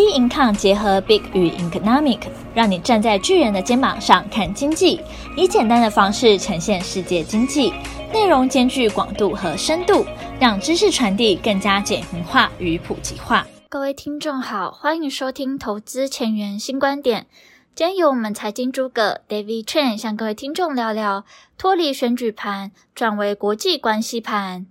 [0.00, 2.20] Income 结合 Big 与 Economic，
[2.54, 5.00] 让你站在巨人的肩膀上看经济，
[5.36, 7.72] 以简单的方式呈现世界经济，
[8.12, 10.04] 内容兼具广度和深度，
[10.40, 13.46] 让知识传递更加简明化与普及化。
[13.68, 17.26] 各位听众好，欢迎收听投资前沿新观点。
[17.74, 21.24] 今天由我们财经诸葛 David Chen 向各位听众聊聊
[21.56, 24.66] 脱离选举盘，转为国际关系盘。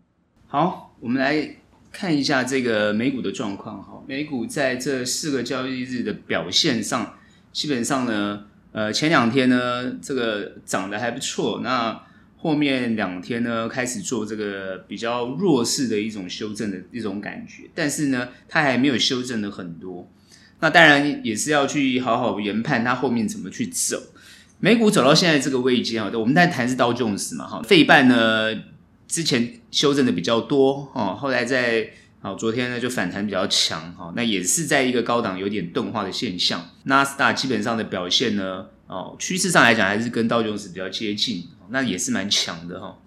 [0.47, 1.66] 好，我们来。
[1.97, 7.17] 看一下这个美股的状况哈，美股在这四个交易日的表现上，
[7.51, 11.99] 基本上呢，呃，前两天呢，这个涨得还不错，那
[12.37, 20.07] 后面两天呢，开始做这个比较弱势的一种修正的一种感觉，但是呢，它还没有修正的很多，
[20.59, 23.99] 那当然也是要去好好研判它后面怎么去走。
[24.59, 28.55] 美股走到现在这个位阶啊，我们在谈是道琼斯嘛哈，费半呢。
[29.07, 31.89] 之前修正的比较多哦，后来在
[32.19, 36.69] 好昨天呢就反弹比较强哈，那也是在一个高档有点钝化的现象。
[36.83, 42.97] 纳斯达基本上的表现呢，哦趋势上来讲还是跟道琼斯比较接近，那也是蛮强的哈。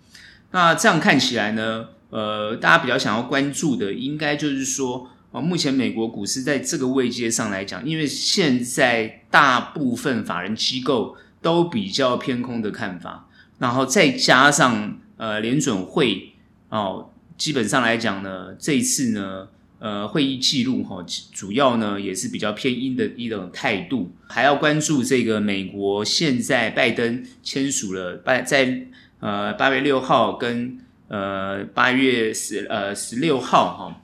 [0.53, 14.99] 那这样看起来呢，呃，大家比较想要关注的，应该就是说，哦，目前美国股市在这个位阶上来讲，因为现在大部分法人机构都比较偏空的看法，然后再加上。
[15.21, 16.33] 呃，联准会
[16.71, 28.87] 哦，基本上来讲呢，这一次呢，呃，会议记录哈，主要呢也是比较偏鹰的一种态度，还要关注这个美国现在拜登签署了八在
[29.19, 34.03] 呃八月六号跟呃八月十呃十六号哈，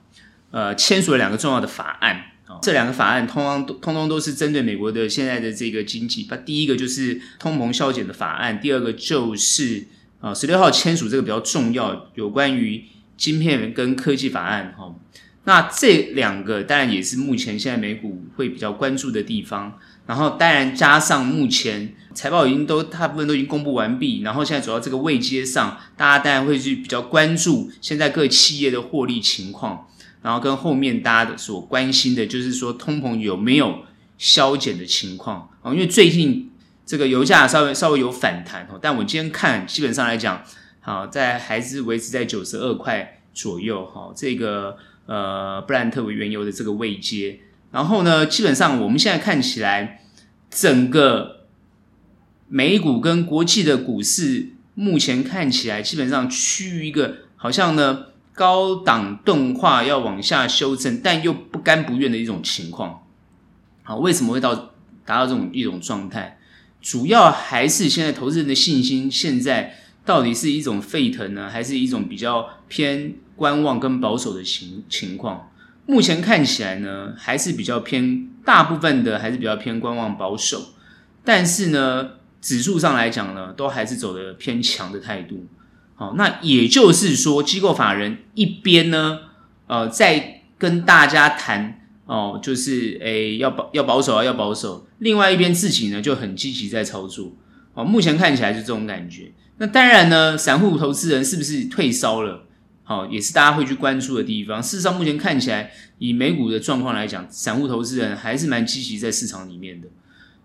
[0.51, 9.87] 呃签署了两个重要的法案啊，这两个法案通通通通都是针对美国的现在的这个经济，那第一个就是通膨削减的法案，第二个就是。
[10.19, 12.83] 啊，十六号签署这个比较重要，有关于
[13.15, 14.95] 晶片跟科技法案哈。
[15.43, 19.77] 那这两个当然也是目前现在美股会比较关注的地方。
[20.05, 29.87] 然后当然加上目前财报已经都大部分都已经公布完毕，然后现在走到这个位阶上，大家当然会去比较关注现在各企业的获利情况，
[30.21, 33.83] 然后跟后面大家所关心的就是说通膨有没有
[34.17, 36.49] 消减的情况啊，因为最近。
[36.87, 40.41] 这个油价稍微稍微有反弹哦，但我今天看基本上来讲，
[40.79, 44.13] 好在还是维持在九十二块左右哈。
[44.15, 50.01] 这个呃布兰特原油的这个位阶，然后呢，基本上我们现在看起来，
[50.49, 51.47] 整个
[52.47, 63.03] 美股跟国际的股市目前看起来基本上趋于一个好像呢高档钝化要往下修正，但又不甘不愿的一种情况。
[63.83, 64.55] 好，为什么会到
[65.03, 66.36] 达到这种一种状态？
[66.87, 69.75] 主要还是现在投资人的信心，现在
[70.05, 75.51] 到底是一种沸腾呢，还是一种比较偏观望跟保守的情情况？
[75.85, 80.75] 目前看起来呢，还是比较偏，大部分的还是比较偏观望保守。
[81.25, 85.45] 但是呢，指数上来讲呢，都还是走的偏强的态度。
[85.95, 89.19] 好，那也就是说，机构法人一边呢，
[89.67, 91.86] 呃，在跟大家谈。
[92.07, 94.87] 哦，就是诶，要保要保守啊，要保守。
[94.99, 97.33] 另外一边自己呢就很积极在操作。
[97.73, 99.33] 哦，目前看起来是这种感觉。
[99.57, 102.45] 那当然呢，散户投资人是不是退烧了？
[102.83, 104.63] 好，也是大家会去关注的地方。
[104.63, 105.69] 事实上，目前看起来，
[105.99, 109.89] 以美股的状况来讲，散户投资人还是蛮积极在市场里面的。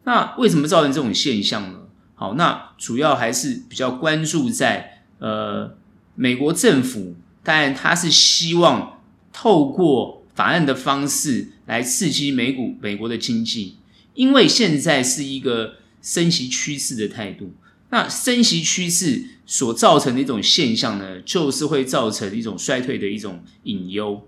[0.02, 1.78] 那为什么造成这种现象呢？
[2.16, 5.76] 好，那主要还是比较关注在呃，
[6.16, 9.00] 美国政府，当然他是希望
[9.32, 10.21] 透过。
[10.34, 13.76] 法案的方式来刺激美股、美国的经济，
[14.14, 17.54] 因为现在是一个升息趋势的态度。
[17.90, 24.26] 那升息趋势所造成的一种现象呢，就是会造成一种衰退的一种隐忧，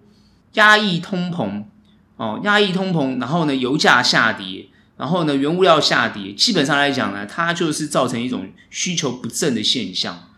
[0.53, 1.65] 压抑通膨
[2.17, 4.67] 哦，压抑通膨，然后呢，油价下跌，
[4.99, 10.29] 然后呢，原物料下跌，基本上来讲呢，它就是造成一种需求不振的现象。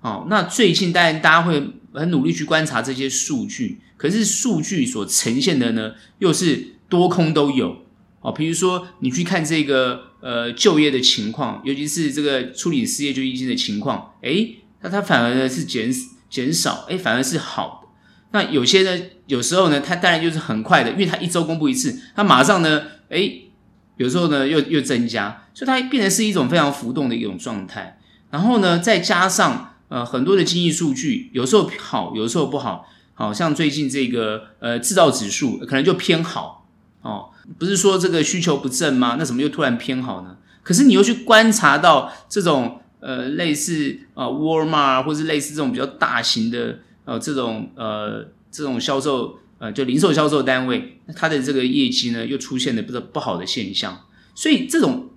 [0.00, 3.80] 哦，那最近当然大家会很努力去观察这些数据。
[3.96, 7.84] 可是数据所呈现的呢，又是多空都有
[8.20, 8.32] 哦。
[8.32, 15.92] 比如说，你去看这个呃就业的情况，尤其是这个处理失业救济金的情况，诶，那它反而呢是减
[16.30, 17.88] 减少，诶，反而是好的。
[18.32, 23.50] 那有些呢，有时候呢，它当然就是很快的，因为它一周公布一次，它马上呢，诶，
[23.98, 27.98] 有时候呢又又增加，所以它变成是一种非常浮动的一种状态。
[28.30, 32.86] 然后呢，再加上呃很多的经济数据，有时候好，有时候不好。
[33.12, 36.66] 好像最近这个呃制造指数可能就偏好
[37.02, 37.28] 哦，
[37.58, 39.16] 不是说这个需求不振吗？
[39.18, 40.38] 那怎么又突然偏好呢？
[40.62, 55.10] 可是你又去观察到这种呃类似啊沃尔玛或是类似这种比较大型的呃这种呃这种销售呃，就零售销售单位，它的这个业绩呢又出现了不不好的现象，所以这种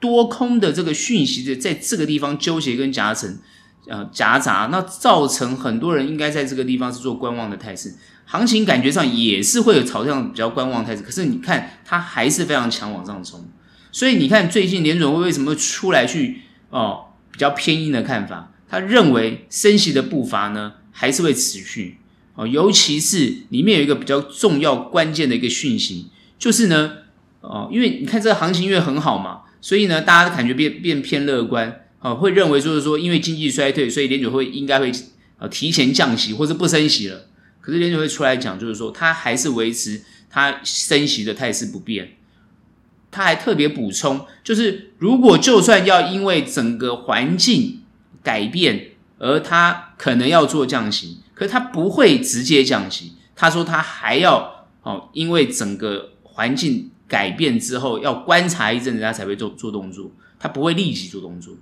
[0.00, 3.38] 多空的这个讯息的在这个地方纠结跟夹层，
[3.88, 7.94] 呃夹杂，那造成很多人应该在这个地方是做观望的态势，
[8.26, 13.48] 行情感觉上也是会有朝向比较观望态势，可是你看它还是非常强往上冲，
[13.90, 18.52] 所以你看最近联准会为什么出来去哦比较偏鹰的看法？
[18.70, 21.98] 他认为升息的步伐呢还是会持续。
[22.34, 26.92] 哦，尤其是里面有一个比较重要关键的一个讯息，就是呢
[27.40, 31.80] 哦，因为你看这个行情因为很好嘛，所以呢大家感觉变变偏乐观。
[32.00, 34.92] 哦，会认为就是说因为经济衰退，所以联准会应该会
[35.38, 37.26] 呃提前降息或者不升息了。
[37.60, 40.00] 可是联准会出来讲，就是说他还是维持
[40.30, 42.12] 他升息的态势不变。
[43.10, 47.80] 他还特别补充，就是如果就算要因为整个环境
[48.22, 53.14] 改变，而他可能要做降息，可是他不会直接降息。
[53.34, 60.12] 他说他还要哦，因为整个环境改变之后，要观察一阵子，他才会做做动作。
[60.38, 61.54] 他不会立即做动作。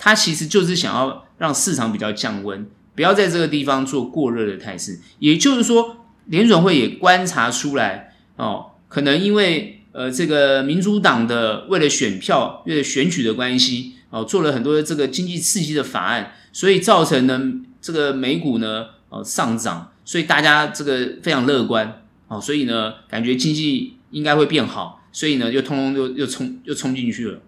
[0.00, 2.66] 他其实就是想要让市场比较降温，
[2.96, 4.98] 不要在这个地方做过热的态势。
[5.20, 13.94] 也就是说，联准会也观察出来哦，可能因为呃这个民主党的为了选票、为了选举的关系。
[14.12, 17.40] 哦，做了很多的这个经济刺激的法案，所以造成呢
[17.80, 27.38] 这个美股呢哦上涨，所以大家这个非常乐观哦，所以呢感觉经济应该会变好，所以呢又通通又又冲又冲进去了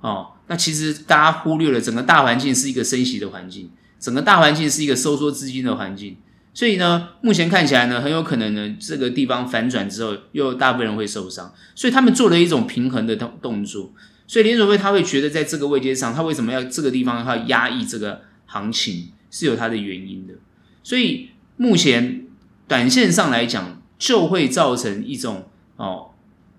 [0.00, 0.26] 哦。
[0.48, 6.16] 那其实大家忽略了整个大环境是一个升息的环境，整个大环境是一个收缩资金的环境，
[6.52, 13.92] 所以呢目前看起来呢很有可能呢这个地方反转之后又大部分人会受伤，所以他们做了一种平衡的动动作。
[14.26, 20.34] 所以联准会他会觉得在这个位阶上，他为什么要这个地方要压抑这个行情，是有它的原因的。
[20.82, 22.26] 所以目前
[22.66, 26.07] 短线上来讲，就会造成一种哦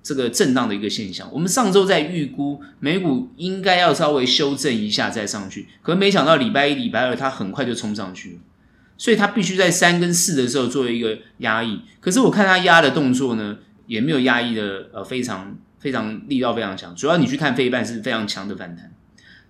[0.09, 1.29] 这个震荡的一个现象。
[1.31, 8.39] 我们上周在预估美股应该要稍微修正一下再上去，可没想到礼拜一、礼拜二它很快就冲上去了，
[8.97, 11.81] 所以它必须在三跟四的时候做一个压抑。
[11.99, 15.55] 可是我看它压的动作呢，也没有压抑的呃非常。
[15.79, 18.91] 非常力道非常强，主要你去看费半是非常强的反弹。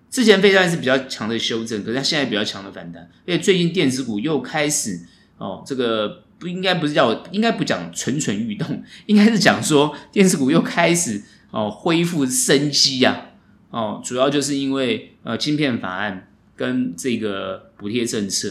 [0.08, 3.10] 之前费半是比较强的修正，可是它现在比较强的反弹。
[3.26, 5.00] 因为最近电子股又开始
[5.38, 13.26] 哦，这个不应该不是叫应该不讲蠢蠢欲动，应该是讲说电子股又开始哦恢复生机呀、
[13.70, 13.78] 啊。
[13.78, 18.48] 哦，主要就是因为呃晶片法案跟这个补贴政策。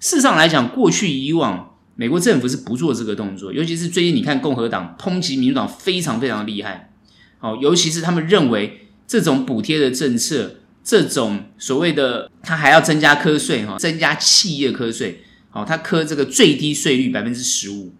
[0.00, 6.92] 事实上来讲，过去以往美国政府是不做这个动作，尤其是最近你看共和党抨击民主党非常非常厉害。
[7.40, 17.92] 哦，尤其是他们认为这种补贴的政策，这种所谓的他还要增加课税哈，增加企业课税，好，他科这个最低税率百分之十五。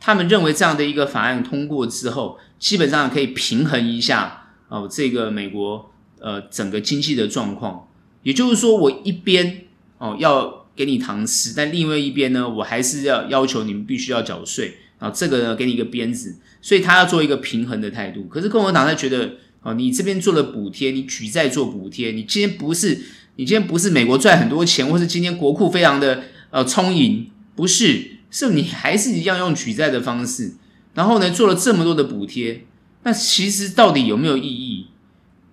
[0.00, 7.88] 他们认为这样的一个法案通过之后，基本上可以平衡一下哦，这个美国呃整个经济的状况。
[8.22, 9.64] 也就是说，我一边
[9.98, 14.78] 哦要给你糖吃，但另外一边呢，我还是要要求你们必须要缴税。
[14.98, 18.24] 啊，这个呢，给你一个鞭子，所以他要做一个平衡的态度。
[18.24, 22.98] 可是共和党他觉得，哦，你这边做了补贴，你举债做补贴，你今天不是，
[23.36, 26.24] 你今天不是美国赚很多钱，或是今天国库非常的
[26.54, 30.54] 呃充盈，不是，是你还是一样用举债的方式，
[30.94, 32.64] 然后呢，做了这么多的补贴，
[33.02, 34.86] 那其实到底有没有意义？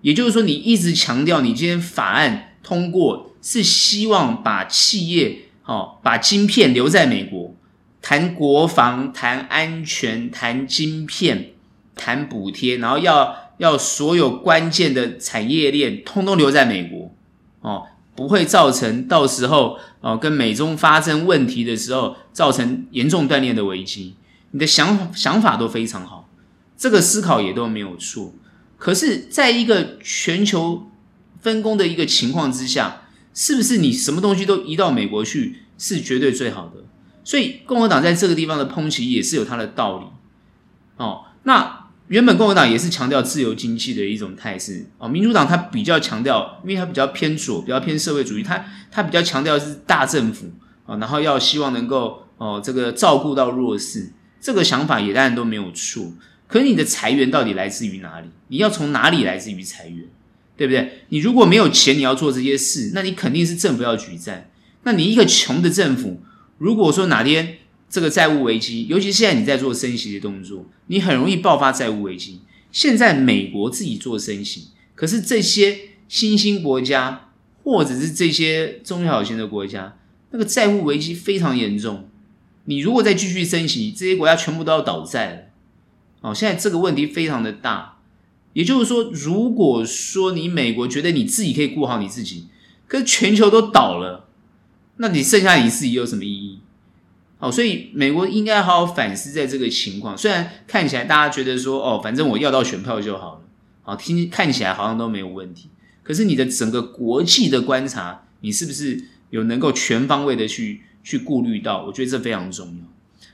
[0.02, 7.56] 也就是说，你一直强调你今天法案通过是希望把企业，哦，把晶片留在美国。
[8.00, 11.50] 谈国防、谈安全、谈晶片、
[11.96, 17.12] 谈补贴，然后要要所有关键的产业链通通留在美国
[17.60, 24.14] 哦，不会造成到时候哦跟美中发生问题的时候造成严重断裂的危机。
[24.50, 26.28] 你的想想法都非常好，
[26.76, 28.34] 这个思考也都没有错。
[28.76, 30.90] 可是，在一个全球
[31.40, 33.02] 分工的一个情况之下，
[33.32, 36.84] 是不是你什么东西都移到美国去是绝对最好的？
[37.24, 40.06] 所以共和党在这个地方的抨击也是有它的道理，
[40.96, 41.81] 哦，那
[42.12, 50.50] 原本共和党也是强调自由经济的一种态势，哦，民主党它比较强调，因为它比较偏左，比较偏社会主义，它它比较强调是大政府，
[50.84, 56.12] 哦，然后要希望能够哦这个照顾到弱势，这个想法也当然都没有错。
[56.46, 58.28] 可是你的财源到底来自于哪里？
[58.48, 60.04] 你要从哪里来自于财源？
[60.54, 61.04] 对不对？
[61.08, 64.50] 你如果没有钱，你要做这些事，那你肯定是政府要举债。
[64.82, 66.20] 那你一个穷的政府。
[66.58, 67.56] 如果说哪天
[67.92, 72.40] 这个债务危机，尤其现在你在做升息的动作，你很容易爆发债务危机。
[72.70, 77.28] 现在美国自己做升息，可是这些新兴国家
[77.62, 79.98] 或者是这些中小型的国家，
[80.30, 82.08] 那个债务危机非常严重
[82.64, 85.42] 你如果再继续升息，这些国家全部都要倒债了。
[86.22, 87.98] 哦，现在这个问题非常的大。
[88.54, 92.46] 也就是说，如果说你美国觉得你自己可以顾好你自己，
[92.86, 94.28] 可是全球都倒了，
[94.96, 96.60] 那你剩下你自己有什么意义？
[97.42, 100.16] 哦，所以美国应该好好反思在这个情况。
[100.16, 103.40] 虽然看起来大家觉得说，哦，反正我要到选票就好了，
[103.82, 105.68] 好，听看起来好像都没有问题。
[106.04, 111.84] 可是你的整个国际的观察，你是不是有能够全方位的去去顾虑到？
[111.86, 112.84] 我觉得这非常重要。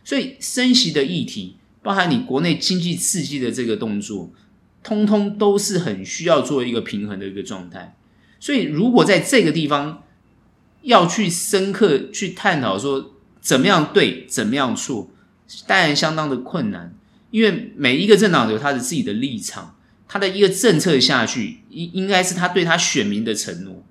[0.03, 4.33] 所以升息的议题，包含你国内经济刺激的这个动作。
[4.81, 7.97] 通通都是很需要做一个平衡的一个状态，
[8.41, 10.05] 所以如果在这个地方
[10.83, 13.17] 要去深刻去探讨说
[13.49, 15.09] 怎么样对，怎么样错，
[15.67, 16.95] 当然相当的困难，
[17.31, 19.75] 因为每一个政党有他的自己的立场，
[20.07, 23.83] 他的一个政策下去应应该是他对他选民的承诺，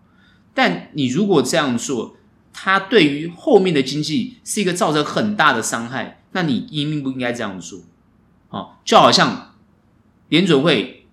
[0.54, 2.18] 但你如果这样做，
[2.54, 7.80] 他对于后面的经济是一个造成很大的伤害，那你应不应该这样做？
[8.50, 9.56] 好，就好像。
[10.30, 11.08] 联准会，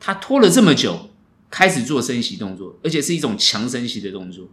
[0.00, 1.10] 他拖了这么久，
[1.50, 4.48] 开始做升息动作，而且是一种强升息的动作。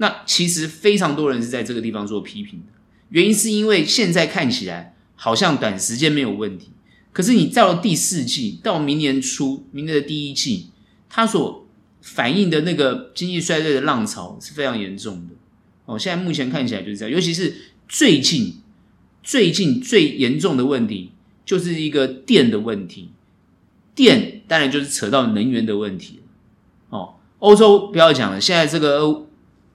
[0.00, 2.72] 那其实非常多人是在这个地方做批评的，
[3.10, 6.70] 原因是因为现在看起来好像短时间没有问题，
[7.12, 10.70] 可是你到了第四季，到明年初，明年的第一季，
[11.10, 11.66] 它所
[12.00, 15.34] 反映的那个经济衰退的浪潮是非常严重的。
[15.84, 17.54] 哦，现在目前看起来就是这样，尤其是
[17.86, 18.54] 最近，
[19.22, 21.12] 最近最严重的问题
[21.44, 23.10] 就是一个电的问题。
[23.94, 27.16] 电当然就是扯到能源的问题了哦。
[27.40, 29.26] 欧洲不要讲了，现在这个欧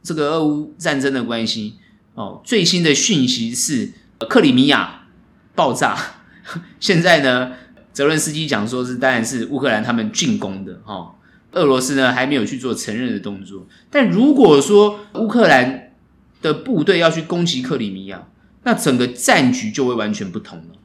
[0.06, 1.74] 这个俄乌战争的关系
[2.14, 3.92] 哦，最新的讯息是
[4.30, 5.08] 克里米亚
[5.56, 5.98] 爆炸。
[6.80, 7.54] 现在呢，
[7.92, 11.16] 泽伦斯基讲说是当然是乌克兰他们进攻的哦，
[11.54, 13.68] 俄罗斯呢还没有去做承认的动作。
[13.90, 15.92] 但如果说乌克兰
[16.44, 18.28] 的部队要去攻击克里米亚，
[18.64, 20.76] 那整个战局就会完全不同了，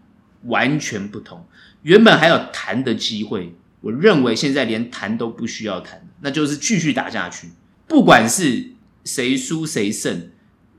[0.44, 1.46] 完全不同。
[1.82, 7.50] 原本还有谈的机会，我认为现在连谈都不需要谈，那就是继续打下去。
[7.86, 8.72] 不管是
[9.04, 10.30] 谁输谁胜，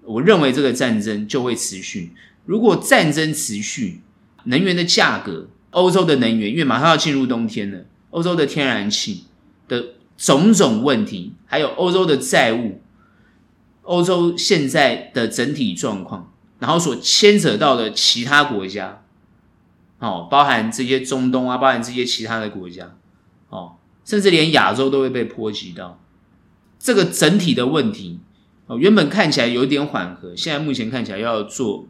[0.03, 2.13] 我认为这个战争就会持续。
[2.45, 4.01] 如果战争持续，
[4.45, 9.25] 能源的价格，欧洲的能源，因为马上要进入冬天了，欧洲的天然气
[9.67, 12.81] 的种种问题，还有欧洲的债务，
[13.83, 19.03] 欧洲现在的整体状况，然后所牵扯到的其他国家。
[19.99, 22.95] 哦，包含这些中东啊，包含这些其他的国家，
[23.49, 25.99] 哦，甚至连亚洲都会被波及到。
[26.81, 28.19] 这个整体的问题，
[28.65, 31.87] 哦，原本看起来有点缓和，现在目前看起来要做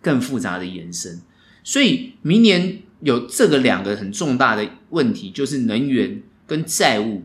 [0.00, 1.20] 更复杂的延伸。
[1.62, 7.24] 所以明年有这个两个很重大的问题，就是能源跟债务，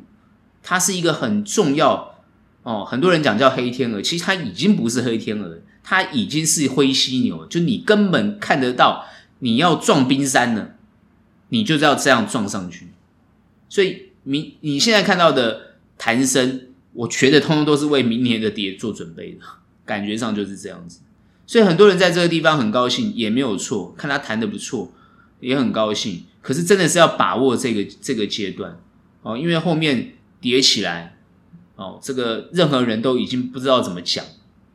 [0.64, 2.16] 它是一个很重要。
[2.64, 9.06] 哦，很多人讲叫黑天鹅，其实它已经不是黑天鹅，它已经是灰犀牛，就你根本看得到。
[9.42, 10.76] 你要撞冰山了，
[11.48, 12.90] 你就是要这样撞上去。
[13.70, 16.69] 所以明你现在看到的弹升，
[17.00, 19.40] 我觉得通通都是为明年的跌做准备的，
[19.86, 21.00] 感觉上就是这样子。
[21.48, 24.92] 所以很多人在这个地方很高兴，也没有错，看他弹得不错，
[25.40, 26.26] 也很高兴。
[26.42, 28.80] 可是真的是要把握这个这个阶段
[29.22, 31.18] 哦，因为后面跌起来
[31.76, 34.26] 哦，这个任何人都已经不知道怎么讲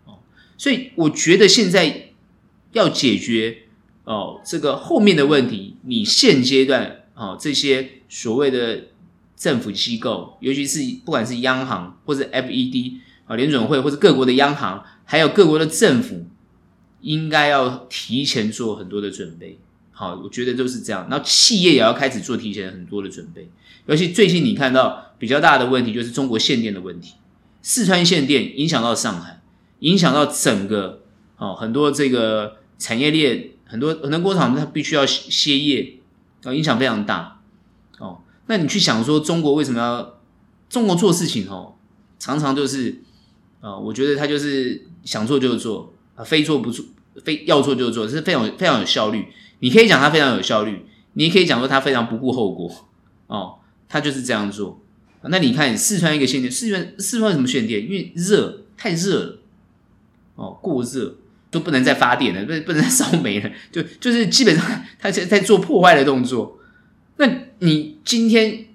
[0.07, 0.19] 哦。
[0.57, 2.11] 所以我觉得现在
[2.73, 3.59] 要解决。
[4.05, 8.89] 哦，这个后面的问题，你现阶段哦，这些所谓的
[9.45, 12.95] 政府机构，尤其是不管是央行或者 FED
[13.27, 16.25] 啊，联准会或者各国的央行，还有各国的政府，
[17.03, 19.59] 应该要提前做很多的准备。
[19.93, 21.07] 好，我觉得都是这样。
[21.11, 23.51] 然后企业也要开始做提前很多的准备。
[23.85, 27.17] 尤其最近你看到比较大的问题，就是中国限电的问题，
[27.61, 29.43] 四川限电影响到上海，
[29.81, 31.03] 影响到整个
[31.37, 33.51] 哦很多这个产业链。
[33.67, 35.97] 很多很多工厂它必须要歇业，
[36.45, 37.41] 啊影响非常大。
[38.47, 40.19] 那你去想说，中国为什么要
[40.69, 41.75] 中国做事情哦？
[42.19, 43.01] 常常就是
[43.61, 46.85] 啊，我觉得他就是想做就做啊，非做不做，
[47.25, 49.27] 非要做就做，这是非常非常有效率。
[49.61, 50.85] 你可以讲他非常有效率，
[51.15, 52.71] 你也可以讲说他非常不顾后果
[53.29, 53.57] 哦。
[53.89, 54.81] 他就是这样做。
[55.23, 57.83] 那你看四川一个限电，四川四川为什么限电？
[57.83, 59.39] 因为热太热了
[60.37, 61.17] 哦，过热。
[61.51, 66.59] 都不能再发电了，不不能再烧煤了，就就是基本上他在在做破坏的动作。
[67.17, 67.29] 那
[67.61, 68.67] 你今天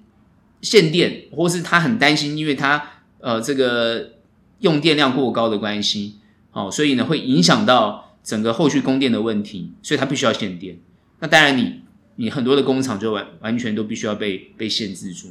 [0.62, 2.84] 限电，或是他很担心，因为他
[3.19, 4.13] 呃这个
[4.60, 6.15] 用电量过高的关系，
[6.51, 10.77] 哦，所以呢会影响到整个后续供电的问题，所以他必须要限电。
[11.19, 11.81] 那当然你，
[12.15, 15.29] 你很多的工厂就完完全都必须要被被限制住，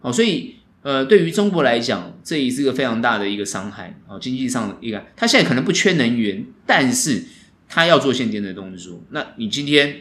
[0.00, 0.56] 哦，所以。
[0.82, 7.22] 呃，对于中国来讲，这也是一个非常大的一个伤害哦，经济上的一个，他现在可能不缺能源，但是
[7.68, 9.94] 他要做限电的动作，那你今天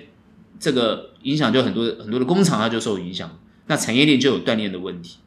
[0.60, 5.18] 这个影响就很多很多的工厂它就受影响，那产业链就有断链的问题。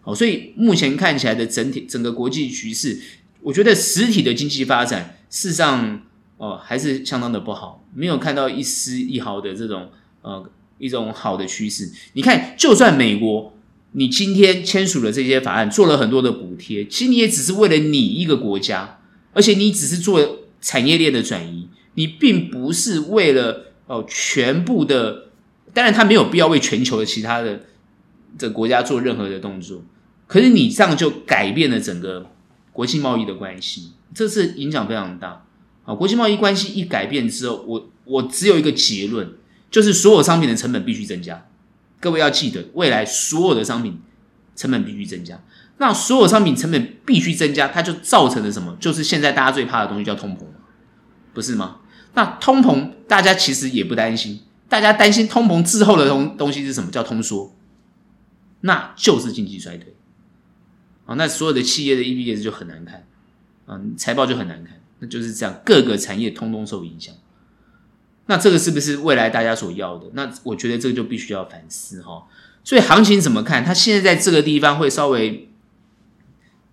[0.00, 3.00] 好，所以目前看起来的整体整个国际局势，
[3.42, 6.02] 我觉得实体的经济发展事实上
[6.36, 9.90] 哦还是相当的不好，没有看到一丝一毫的这种
[10.22, 11.90] 呃一种好的趋势。
[12.12, 13.52] 你看，就算美国。
[13.92, 18.98] 你今天签署了这些法案，做了很多的补贴，其实你也只是为了你一个国家，
[19.32, 25.24] 而且你只是做产业链的转移，你并不是为了哦全部的。
[25.74, 27.60] 当然，他没有必要为全球的其他的
[28.38, 29.82] 这国家做任何的动作。
[30.26, 32.30] 可是你这样就改变了整个
[32.72, 35.44] 国际贸易的关系，这是影响非常大
[35.84, 35.94] 啊！
[35.94, 39.34] 国际贸易关系一改变之后，我我只有一个结论，
[39.70, 41.46] 就是所有商品的成本必须增加。
[42.00, 44.00] 各位要记得，未来所有的商品
[44.54, 45.42] 成本必须增加。
[45.78, 48.76] 那所有商品成本必须增加，它就造成了什么？
[48.80, 50.44] 就是现在大家最怕的东西叫通膨，
[51.34, 51.80] 不是吗？
[52.16, 56.90] 那通膨大家其实也不担心，大家担心通膨之后的东东西是什么？
[56.90, 57.54] 叫通缩，
[58.62, 59.94] 那就是经济衰退。
[61.04, 63.04] 啊，那所有的企业的 EPS 就很难看，
[63.66, 67.14] 啊，财报就很难看，那就是这样，各个产业通通受影响。
[68.26, 70.06] 那这个是不是未来大家所要的？
[70.14, 72.26] 那我觉得这个就必须要反思哈。
[72.64, 73.62] 所以行情怎么看？
[73.62, 75.48] 它现在在这个地方会稍微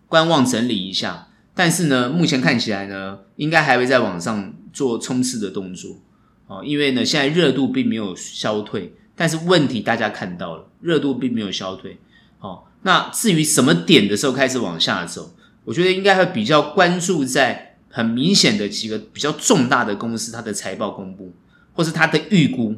[0.07, 6.01] 观望整理一下，但是呢，目前看起来呢，应该还会再往上做冲刺的动作
[6.47, 6.61] 哦。
[6.65, 11.99] 因为呢，现在热度并没有消退，但是问题大家看到了，热度并没有消退。
[12.39, 21.31] 哦，那至于什么点的时候开始往下走，我觉得应该会比较关注在很明显的几个比较重大的公司它的财报公布。
[21.75, 22.75] 或是它的预估，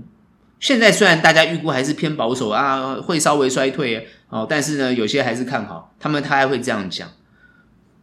[0.57, 7.09] 现在虽然大家预估还是偏保守啊，会稍微衰退哦，但是呢，有些还是看好，他们他还会这样讲。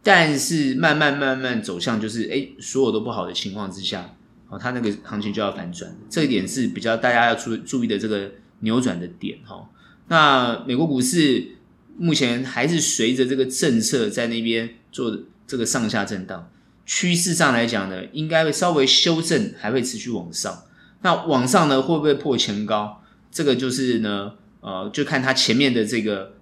[0.03, 4.13] 但是慢慢慢慢走向就是，哎，所有都不好的情况之下，
[4.49, 8.29] 哦，它那个行情就要反转，这一点是比较大家要注注意的这个
[8.59, 9.69] 扭转的点哈。
[10.09, 11.55] 那美国股市
[11.97, 16.51] 目前还是随着这个政策在那边做这个上下震荡，
[16.85, 20.63] 趋势上来讲呢，应该会稍微修正，还会持续往上。
[21.01, 23.01] 那往上呢，会不会破前高？
[23.31, 26.33] 这个就是呢，呃，就看它前面的这个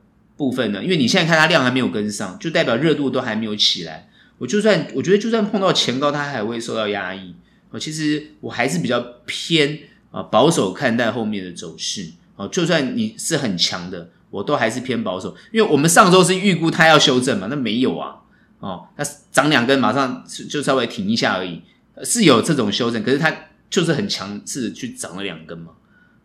[0.41, 4.09] 部分呢，因为你现在看它量还没有跟上，就代表热度都还没有起来。
[4.39, 7.35] 我就算我觉得，就算碰到前高，它还会受到压抑。
[7.69, 9.77] 我其实我还是比较偏
[10.09, 12.09] 啊保守看待后面的走势。
[12.35, 18.15] 哦，就算你是很强的，我都还是偏保守，因为我们上周是预估它要修正嘛，那没有啊。
[18.59, 21.61] 哦，那涨两根马上就稍微停一下而已，
[22.03, 23.31] 是有这种修正，可是它。
[23.71, 25.71] 就是很强势的去涨了两根嘛，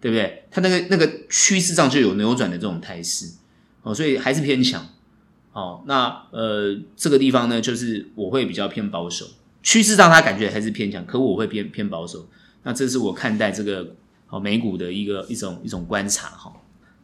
[0.00, 0.42] 对不对？
[0.50, 3.34] 它那个那个趋势上就有扭转的这种态势
[3.86, 4.84] 哦，所以还是偏强。
[5.52, 9.26] 哦，那呃这个地方呢，就是我会比较偏保守。
[9.62, 12.26] 趋势上它感觉还是偏强，可我会偏偏保守。
[12.64, 13.94] 那这是我看待这个
[14.28, 16.52] 哦美股的一个一种一种观察哈。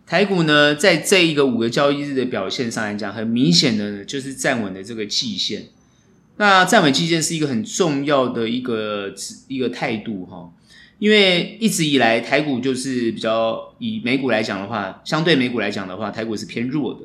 [0.05, 5.68] 台股呢，在这一个五个交易日的表现上来讲，很明显的，就是站稳的这个季线。
[6.37, 9.14] 那站稳季线是一个很重要的一个
[9.49, 10.51] 一个态度哈，
[11.03, 17.01] 因为一直以来台股就是比较以美股来讲的话，相对美股来讲的话，台股是偏弱的。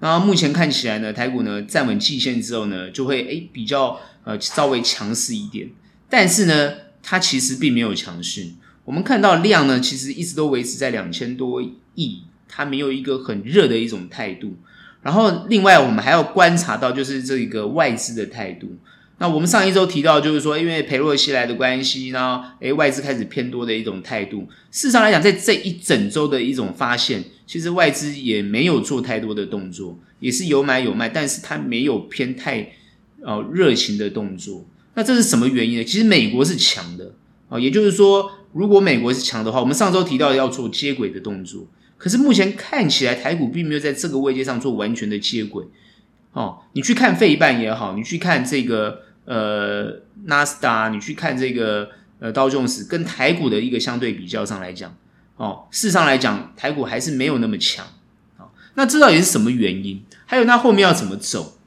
[0.00, 5.68] 那目前看起来呢，台股呢站稳季线之后呢，就会诶比较呃稍微强势一点，
[6.10, 8.44] 但是呢，它其实并没有强势。
[8.84, 11.62] 我们看到量呢，其实一直都维持在两千多
[11.94, 14.56] 亿，它没有一个很热的一种态度。
[15.00, 18.76] 然后，另外我们还要观察到，就是这个外资的态度。
[19.20, 24.48] 那我们上一周提到，就是说，因为裴洛西来的关系，然后诶，外资开始偏多的一种态度。
[24.70, 32.70] 事实上来讲，在这一整周的一种发现，其实外资也没有做太多的动作，也是有买有卖，但是它没有偏太
[33.22, 34.64] 哦热情的动作。
[34.94, 35.84] 那这是什么原因呢？
[35.84, 37.12] 其实美国是强的
[37.48, 41.66] 啊，也就是说，如果美国是强的话，我们上周提到要做接轨的动作。
[41.96, 45.64] 可是目前看起来，台股并没有在这个位阶上做完全的接轨。
[46.32, 54.96] 哦，你去看费半也好，你去看这个呃纳斯达，你去看这个呃道琼斯，跟台股的一个相对比较上来讲，
[55.36, 57.84] 哦，事实上来讲，台股还是没有那么强。
[58.38, 60.02] 哦，那这到底是什么原因？
[60.24, 61.58] 还有那后面要怎么走？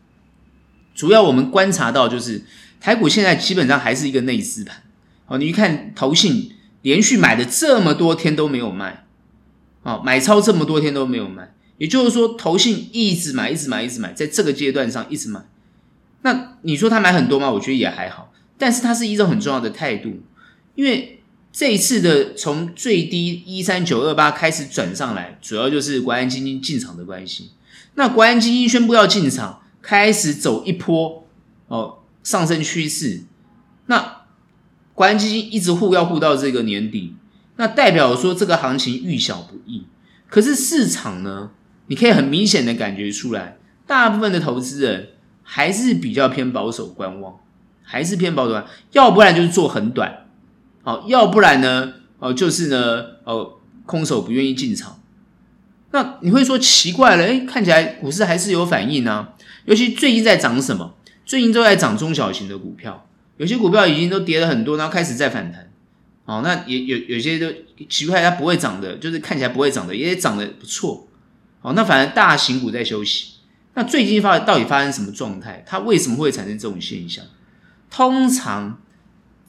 [0.96, 2.44] 主要我们观察到就是
[2.80, 4.84] 台股现在基本上还是一个内资盘。
[5.28, 9.06] 哦，你去看投信连续买的这么多天都没有卖。
[9.84, 15.42] 哦，买超这么多天都没有卖，也就是说，投信一直买，一直买，一直买，在这个阶段上一直买。
[16.22, 17.50] 那你说他买很多吗？
[17.52, 20.22] 我觉得也还好，但是它是一种很重要的态度，
[20.76, 27.52] 因为这一次的从最低一三九二八开始转上来，主要就是国安基金进场的关系。
[27.96, 31.28] 那国安基金宣布要进场，开始走一波
[31.68, 33.24] 哦上升趋势，
[33.86, 34.18] 那。
[34.94, 37.16] 国安基金一直护要护到这个年底，
[37.56, 39.86] 那代表说这个行情遇小不易。
[40.28, 41.50] 可是市场呢，
[41.88, 43.58] 你可以很明显的感觉出来，
[43.88, 45.10] 大部分的投资人
[45.44, 47.40] 还是比较偏保守观望，
[47.84, 50.26] 还是偏保守观望，要不然就是做很短，
[50.84, 53.54] 好，要不然呢，哦，就是呢，哦，
[53.86, 55.00] 空手不愿意进场。
[55.92, 59.34] 那你会说奇怪了，诶，看起来股市还是有反应啊，
[59.66, 60.96] 尤其最近在涨什么？
[61.26, 65.70] 最近都在涨中小型的股票，有些股票已经都跌了很多，然后开始在反弹。
[66.26, 67.52] 哦，那也有有些都
[67.90, 71.08] 奇怪，它不会涨的，就是看起来不会涨的，也涨得不错。
[71.62, 73.34] 哦，那反正大型股在休息。
[73.74, 75.64] 那最近发到底发生什么状态？
[75.66, 77.24] 它为什么会产生这种现象？
[77.90, 78.82] 通常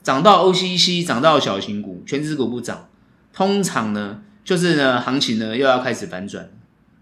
[0.02, 2.88] 涨到 OCC，涨到小型股，权值股不涨，
[3.32, 6.50] 通常呢，就是呢，行情呢又要开始反转，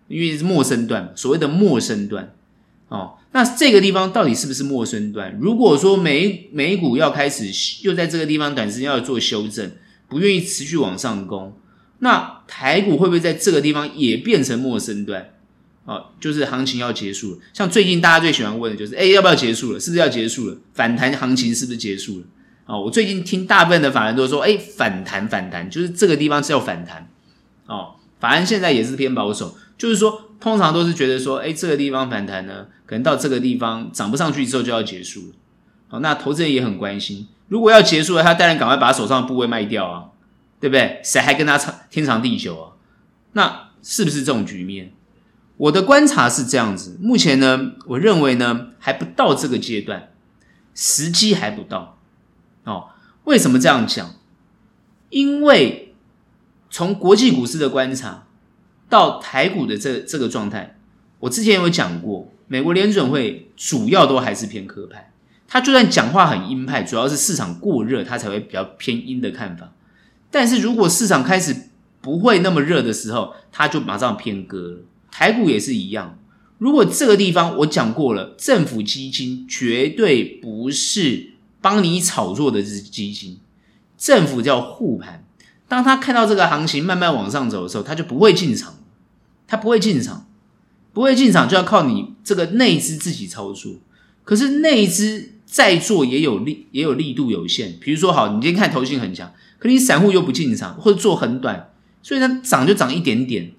[0.08, 2.32] 因为是陌生段，所谓的陌生段。
[2.88, 5.38] 哦，那这个地方到底是不是陌生段？
[5.40, 7.50] 如果说美美股要开始
[7.82, 9.70] 又在这个地方短时间要做修正，
[10.08, 11.56] 不愿意持续往上攻，
[12.00, 15.30] 那台股会不会在这个地方也变成陌生段？
[15.84, 17.38] 哦，就是行情要结束了。
[17.52, 19.80] 像最近大家最喜欢问的就是，哎，要不要结束了？
[19.80, 20.56] 是不是要结束了？
[20.74, 22.24] 反弹行情是不是结束了？
[22.66, 27.08] 哦，我最近听大部分的法人都说，哎，反弹反弹，就是这个地方是要反弹。
[27.66, 30.26] 哦，法人现在也是偏保守，就是说。
[30.40, 35.34] 通常都是觉得说，哎，这个地方反弹呢，可能到这个地方涨不上去之后就要结束了。
[35.86, 40.06] 好，那投资人也很关心，如果要结束了，他当然赶快把手上的部位卖掉啊，
[40.58, 40.98] 对不对？
[41.04, 42.72] 谁还跟他长天长地久啊？
[43.34, 44.94] 那是不是这种局面？
[45.60, 50.10] 我的观察是这样子，目前呢，我认为呢，还不到这个阶段，
[50.74, 51.98] 时机还不到。
[52.64, 52.88] 哦，
[53.24, 54.14] 为什么这样讲？
[55.10, 55.94] 因为
[56.70, 58.26] 从国际股市的观察。
[58.88, 60.76] 到台股的这这个状态，
[61.20, 65.12] 我之前有讲过，美国联准会主要都还是偏鸽派，
[65.46, 69.70] 他就算讲话很鹰派，主要是市场过热，他才会比较偏鹰的看法。
[70.28, 71.54] 但是如果市场开始
[72.00, 74.78] 不会那么热的时候，他就马上偏鸽了。
[75.10, 76.18] 台股也是一样，
[76.58, 83.38] 如果这个地方我讲过了，政府基金绝对不是帮你炒作的基金，
[83.98, 85.24] 政府叫护盘。
[85.68, 88.76] 当他看到这个行情慢慢往上走的时候，他就不会进场。
[89.46, 90.28] 他不会进场，
[90.92, 93.72] 不会进场就要靠你这个内资自己操作。
[94.22, 97.76] 可是内资再做也有力，也有力度有限。
[97.80, 101.70] 比如说，好，你今天看投信很强，可你散户又不进场，或者做很短，
[102.00, 103.52] 所以它涨就涨一点点。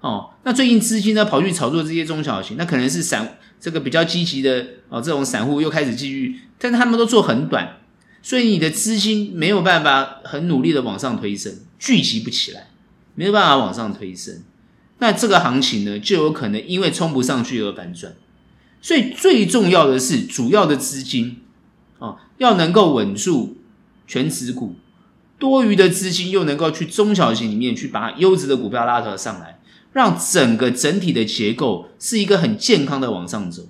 [0.00, 7.78] 哦，那最近资金呢跑去炒作这些中小型，那可能是散这个比较积极的哦，这种散户又开始继续，但是他们都做很短，
[8.22, 12.68] 所以你的资金没有办法很努力的往上推升，聚集不起来，
[13.16, 14.42] 没有办法往上推升。
[15.00, 18.12] 那这个行情呢，就有可能因为冲不上去而反转，
[18.80, 21.40] 所以最重要的是主要的资金
[21.98, 23.58] 啊，要能够稳住
[24.06, 24.76] 权值股，
[25.38, 29.57] 多余的资金又能够去中小型里面去把优质的股票拉扯上来，
[29.92, 33.68] 让整个整体的结构是一个很健康的往上走，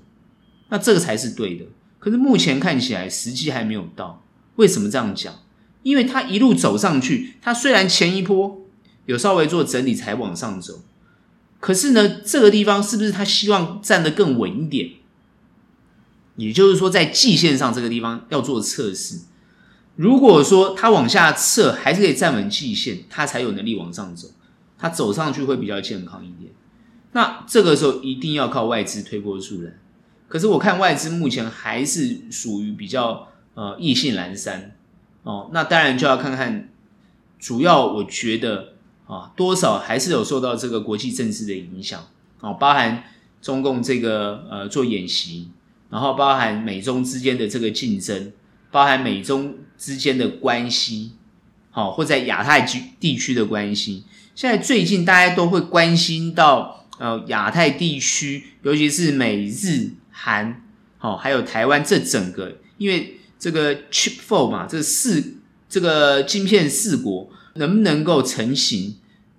[0.68, 1.66] 那这个才是对的。
[1.98, 4.22] 可是目前看起来时机还没有到，
[4.56, 5.34] 为什么这样讲？
[5.82, 8.60] 因为它一路走上去，它虽然前一波
[9.06, 10.82] 有稍微做整理才往上走。
[11.60, 14.90] 可是呢，这个地方是不是他希望站得更稳一点？
[16.36, 19.22] 也就是说，在季线上这个地方要做测试。
[19.96, 24.28] 如果说他往下测还是可以站稳季线，他才有能力往上走，
[24.78, 26.52] 他走上去会比较健康一点。
[27.12, 29.78] 那这个时候一定要靠外资推波助澜。
[30.28, 34.76] 可是我看外资目前还是属于比较呃意兴阑珊
[35.24, 35.50] 哦。
[35.52, 36.68] 那当然就要看看，
[37.38, 38.74] 主要我觉得。
[39.08, 41.98] 啊，多少还是有受到这个国际政治的影响
[42.40, 43.04] 哦，包含
[43.40, 45.48] 中共这个呃做演习，
[45.88, 48.30] 然后包含美中之间的这个竞争，
[48.70, 51.12] 包含美中之间的关系，
[51.78, 54.02] 好，或在亚太区地区的关系。
[54.34, 60.60] 现在最近大家都会关心到呃亚太地区，尤其是美日韩，
[60.96, 65.34] 好，还有台湾这整个，因为这个 Chip Four 嘛，这四
[65.68, 67.30] 这个晶片四国。
[67.54, 68.94] 能不能够成型，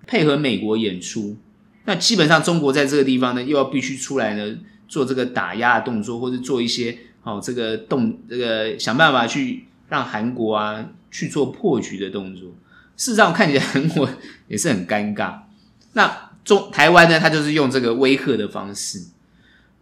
[0.06, 1.38] 配合美国演出？
[1.86, 12.48] 那基本上中国在这个地方呢，又要必须出来呢，做这个打压的动作，或者做一些哦，这个动这个想办法去让韩国啊去做破局的动作。
[12.96, 14.08] 事实上看起来韩国
[14.48, 15.40] 也是很尴尬。
[15.92, 19.08] 那中台湾呢，它就是用这个威吓的方式。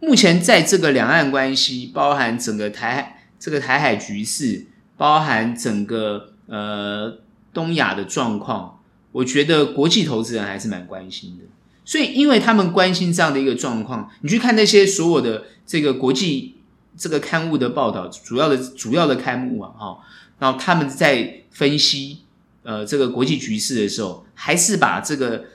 [0.01, 4.65] 目前在这个两岸关系，包含整个台这个台海局势，
[4.97, 7.19] 包含整个呃。
[7.51, 8.79] 东亚的状况，
[9.11, 11.45] 我觉得国际投资人还是蛮关心的。
[11.83, 16.57] 所以，因为他们关心这样的一个状况，你去看那些所有的这个国际
[16.99, 19.99] 这个刊物的报道，主要的主要的刊物啊，哈，
[20.37, 22.19] 然后他们在分析
[22.63, 25.45] 呃这个国际局势的时候，还是把这个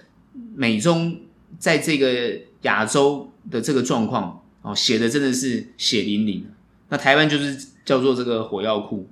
[0.55, 1.21] 美中
[1.59, 6.47] 在这个亚洲的这个状况哦写的真的是血淋淋。
[6.89, 9.07] 那台湾就是叫做这个火药库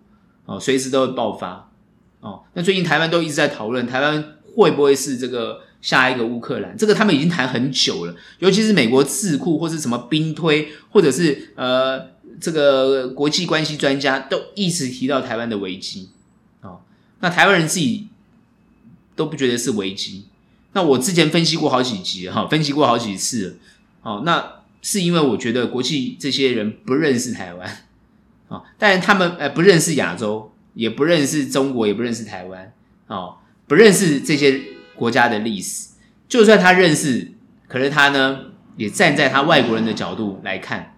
[0.46, 1.70] 哦，随时都会爆发
[2.20, 2.44] 哦。
[2.54, 6.74] 那最近台湾都一直在讨论，台湾会不会是这个下一个乌克兰？
[6.78, 12.11] 这个他们已经谈很久了，尤其是美国智库或是什么兵推，或者是呃。
[12.40, 16.10] 这个国际关系专家都一直提到台湾的危机，
[16.60, 16.80] 哦，
[17.20, 18.08] 那台湾人自己
[19.14, 20.26] 都不觉得是危机。
[20.72, 23.54] 那我之前分析过好几集哈，分析过好几次了，
[24.02, 27.84] 哦，那是因为我觉得国际这些人不认识台湾，
[28.48, 32.72] 哦，但他们呃不认识亚洲，也不认识中国，也不认识台湾，
[33.06, 34.60] 哦，不认识这些
[34.96, 35.90] 国家的历史。
[36.28, 37.32] 就算他认识，
[37.68, 40.91] 可是他呢，也站在他外国人的角度来看。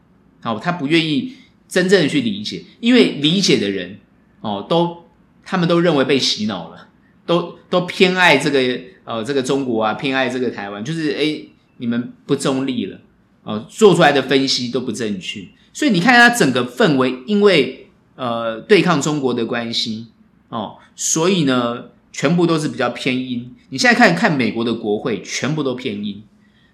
[0.45, 1.33] 好，他不愿意
[1.67, 3.99] 真正的去理解，因为理解的人
[4.43, 5.05] 哦，都
[5.43, 6.89] 他们都认为被洗脑了，
[7.25, 13.01] 都都偏爱这个呃这个中国啊，偏爱这个台湾，就是诶你们不中立了
[13.45, 20.09] 哦，做出来的分析都不正确，所以你看他整个氛围，因为呃对抗中国的关系
[20.51, 23.57] 哦，所以呢全部都是比较偏阴。
[23.71, 26.23] 你现在看看美国的国会，全部都偏阴。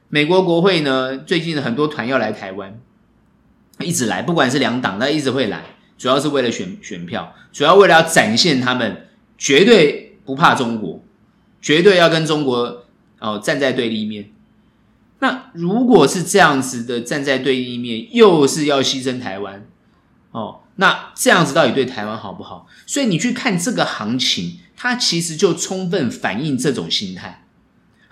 [0.09, 2.81] 美国国会呢，最近很多团要来台湾。
[3.81, 5.65] 一直来，不管是两党，他一直会来，
[5.99, 11.03] 主要是为了选选票，主要为了要展现他们绝对不怕中国，
[11.61, 12.85] 绝对要跟中国
[13.19, 14.31] 哦站在对立面。
[15.21, 19.67] 那如果是这样子的站在对立面，又是要牺牲台湾
[20.31, 22.67] 哦，那这样子到底对台湾好不好？
[22.87, 27.45] 所以你去看这个行情，它其实就充分反映这种心态。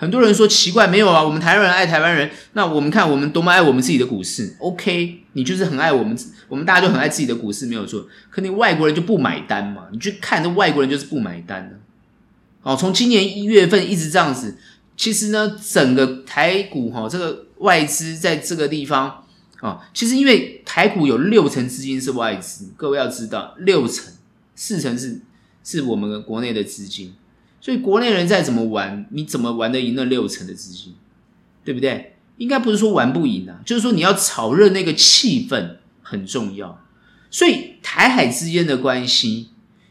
[0.01, 8.07] 很多人说奇怪，没有啊，我们台湾人爱台湾人，那我们看我们多么爱我们自己的股市，OK，你就是很爱我们，我们大家就很爱自己的股市，没有错。
[8.31, 9.89] 可你外国人就不买单嘛？
[9.91, 11.77] 你去看这外国人就是不买单的。
[12.63, 14.57] 哦，从今年一月份一直这样子，
[14.97, 19.25] 其实呢，整个台股哈，这个外资在这个地方
[19.59, 24.13] 啊，其实因为台股有六成资金是外资，各位要知道，六成，
[24.55, 25.21] 四成是
[25.65, 27.15] 是我们国内的资金。
[27.61, 30.95] 所以国内人再怎么玩，你怎么玩得赢那六成的资金，
[31.65, 32.15] 对不对？
[32.37, 36.81] 应该不是说玩不赢啊，就是说你要炒热那个气氛很重要。
[37.31, 39.49] 所以台海之间的关系，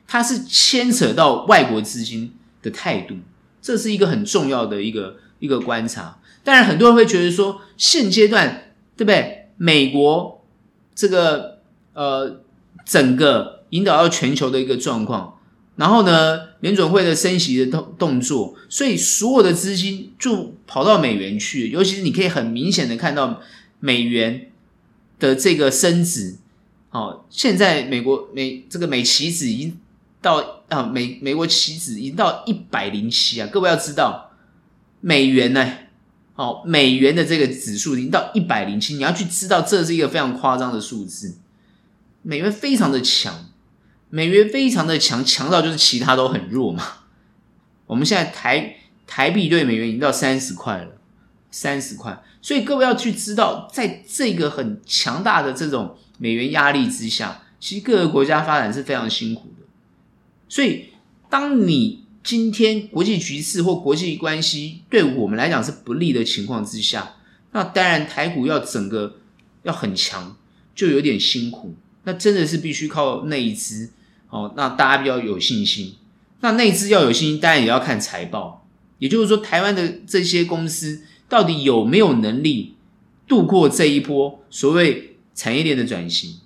[0.08, 3.16] 它是牵扯到外国资金的态度，
[3.62, 6.20] 这是一个很重要的一个一个观察。
[6.44, 9.50] 当然，很多人会觉得说，现阶段对不对？
[9.58, 10.46] 美国
[10.96, 11.60] 这个
[11.94, 12.42] 呃，
[12.86, 15.37] 整个引导到全球的一个状况。
[15.78, 23.40] 然后呢，联准会的升息的动动作，所以所有的资金就跑到美元去，尤其是你可以很明显的看到
[23.80, 24.50] 美元
[25.20, 26.38] 的这个升值。
[26.90, 29.78] 哦，现在美国美这个美期指已经
[30.20, 34.32] 到啊美美国期指已经到一百零七啊，各位要知道
[35.00, 35.74] 美元呢，
[36.34, 41.38] 哦美元的这个指数已经到一百零七，你要去知道这是一个非常夸张的数字，
[42.24, 43.47] 美元非常的强。
[44.10, 46.84] 美元非常的强，强到就是其他都很弱嘛。
[47.86, 50.92] 我们现在台台币对美元已经到三十块了，
[51.52, 52.24] 三十块。
[52.42, 59.66] 所以各位要去知道，在这个很强大的这种美元压力之下，其实各个国家发展是非常辛苦的。
[60.48, 60.86] 所以，
[61.30, 67.16] 当你今天国际局势或国际关系对我们来讲是不利的情况之下，
[67.52, 69.18] 那当然台股要整个
[69.64, 70.38] 要很强，
[70.74, 71.76] 就有点辛苦。
[72.04, 73.92] 那真的是必须靠内资。
[74.30, 75.96] 哦，那大家比较有信心。
[76.42, 78.68] 那内资要有信心，当然也要看财报。
[79.00, 82.76] 也就是说，台湾的这些公司到底有没有能力
[83.28, 86.38] 度过这一波所谓产业链的转型？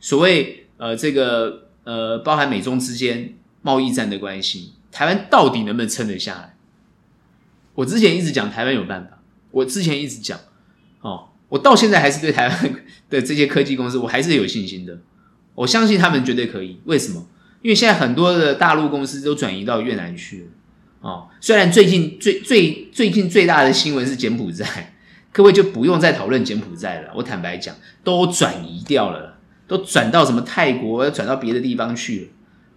[0.00, 6.54] 所谓呃，这个呃，包含美中之间贸易战的关系，台湾到底能不能撑得下来？
[7.74, 10.38] 我之前一直讲台湾有办法，我之前一直讲，
[11.00, 12.74] 哦，我到现在还是对台湾
[13.10, 14.98] 的这些科技公司，我还是有信心的。
[15.58, 16.80] 我相信他们绝对可以。
[16.84, 17.26] 为什么？
[17.62, 20.46] 因为现在很多的大陆公司都转移到越南去了。
[21.00, 24.94] 哦，虽然最近最最最近最大的新闻是柬埔寨，
[25.32, 27.10] 各位就不用再讨论柬埔寨了。
[27.16, 32.20] 我坦白讲，都转移掉了，都转到什么泰国，转到别的地方去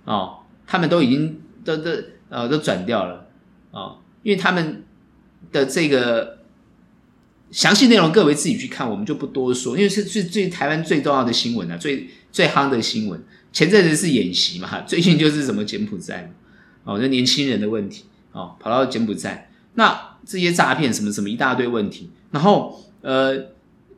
[0.05, 0.13] 了。
[0.13, 1.91] 哦，他们都已经都都
[2.29, 3.27] 呃都转掉了。
[3.69, 4.83] 哦，因为他们
[5.51, 6.39] 的这个
[7.51, 9.77] 详细内容，各位自己去看，我们就不多说。
[9.77, 12.07] 因为是最最台湾最重要的新闻啊，最。
[12.31, 23.37] 最夯的新闻，前阵子是演习嘛， 最近就是什么柬埔寨嘛，哦，那年轻人的问题，哦，跑到柬埔寨，那这些诈骗什么什么一大堆问题，然后呃，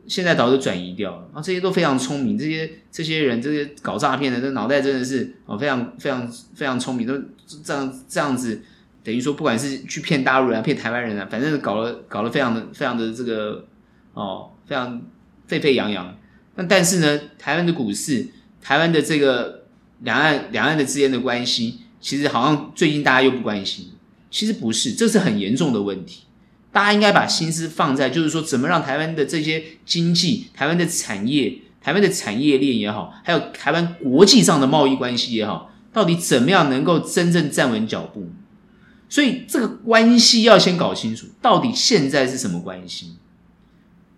[0.08, 1.28] 现在早就转移掉了。
[1.32, 7.14] 啊，这些都非常聪明，这些这些人，这些搞诈骗的，这脑袋真的是哦，非常非常非常聪明，都
[7.62, 8.62] 这样这样子，
[9.04, 13.66] 等于说不管是去骗大陆人啊，骗台湾人啊，反正搞了搞了非常的非常的这个
[14.14, 15.02] 哦，非常
[15.46, 16.16] 沸沸扬扬。
[16.54, 18.26] 那但是呢，台湾的股市，
[18.62, 19.64] 台湾的这个
[20.00, 23.90] 两岸两岸的之间的关系，其实好像最近大家又不关心。
[24.30, 26.22] 其实不是，这是很严重的问题。
[26.72, 38.28] 大家应该把心思放在，就是说怎么让台湾的这些经济、台湾的产业、台湾的产业链也好，还有台湾国际上的贸易关系也好，到底怎么样能够真正站稳脚步？
[39.08, 43.16] 所以这个关系要先搞清楚，到底现在是什么关系？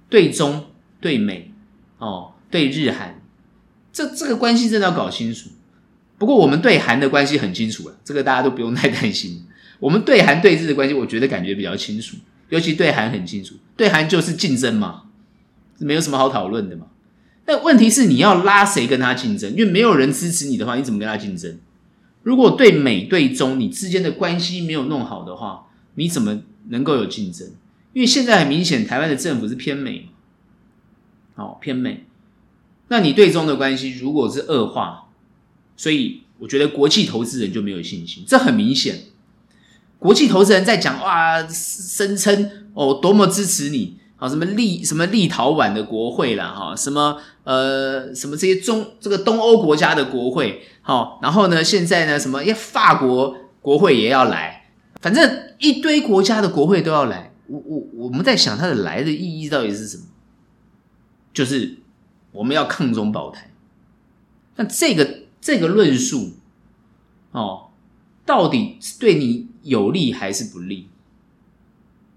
[0.09, 0.67] 对中、
[1.01, 1.53] 对美。
[1.99, 3.23] 哦，对日韩，
[3.91, 5.49] 这这个关系真的要搞清楚。
[6.19, 9.47] 不过我们对韩的关系很清楚了，这个大家都不用太担心。
[9.81, 12.19] 我们对韩对日的关系，我觉得感觉比较清楚，
[12.51, 13.55] 尤其对韩很清楚。
[13.79, 15.05] 对韩就是竞争嘛，
[15.79, 16.89] 没有什么好讨论的嘛。
[17.47, 19.51] 但问题是你要拉谁跟他竞争？
[19.53, 21.59] 因为没有人支持你的话，你怎么跟他竞争？
[22.27, 27.47] 如果对美对中你之间的关系没有弄好的话，你怎么能够有竞争？
[27.93, 30.09] 因为现在很明显，台湾的政府是偏美。
[31.37, 32.05] 好，偏美，
[32.89, 35.05] 那你对中的关系如果是恶化，
[35.77, 39.03] 所以我觉得国际投资人就没有信心，这很明显。
[40.01, 60.05] 国际投资人在讲哇，声称哦多么支持你，好什么立什么立陶宛的国会啦，哈什么呃什么这些中这个东欧国家的国会，好，然后呢现在呢什么耶法国国会也要来，反正一堆国家的国会都要来，我我我们在想它的来的意义到底是什么？
[61.35, 61.79] 就是
[62.33, 63.51] 我们要抗中保台，
[64.57, 66.31] 那这个这个论述
[67.33, 67.69] 哦，
[68.25, 70.89] 到底是对你有利还是不利？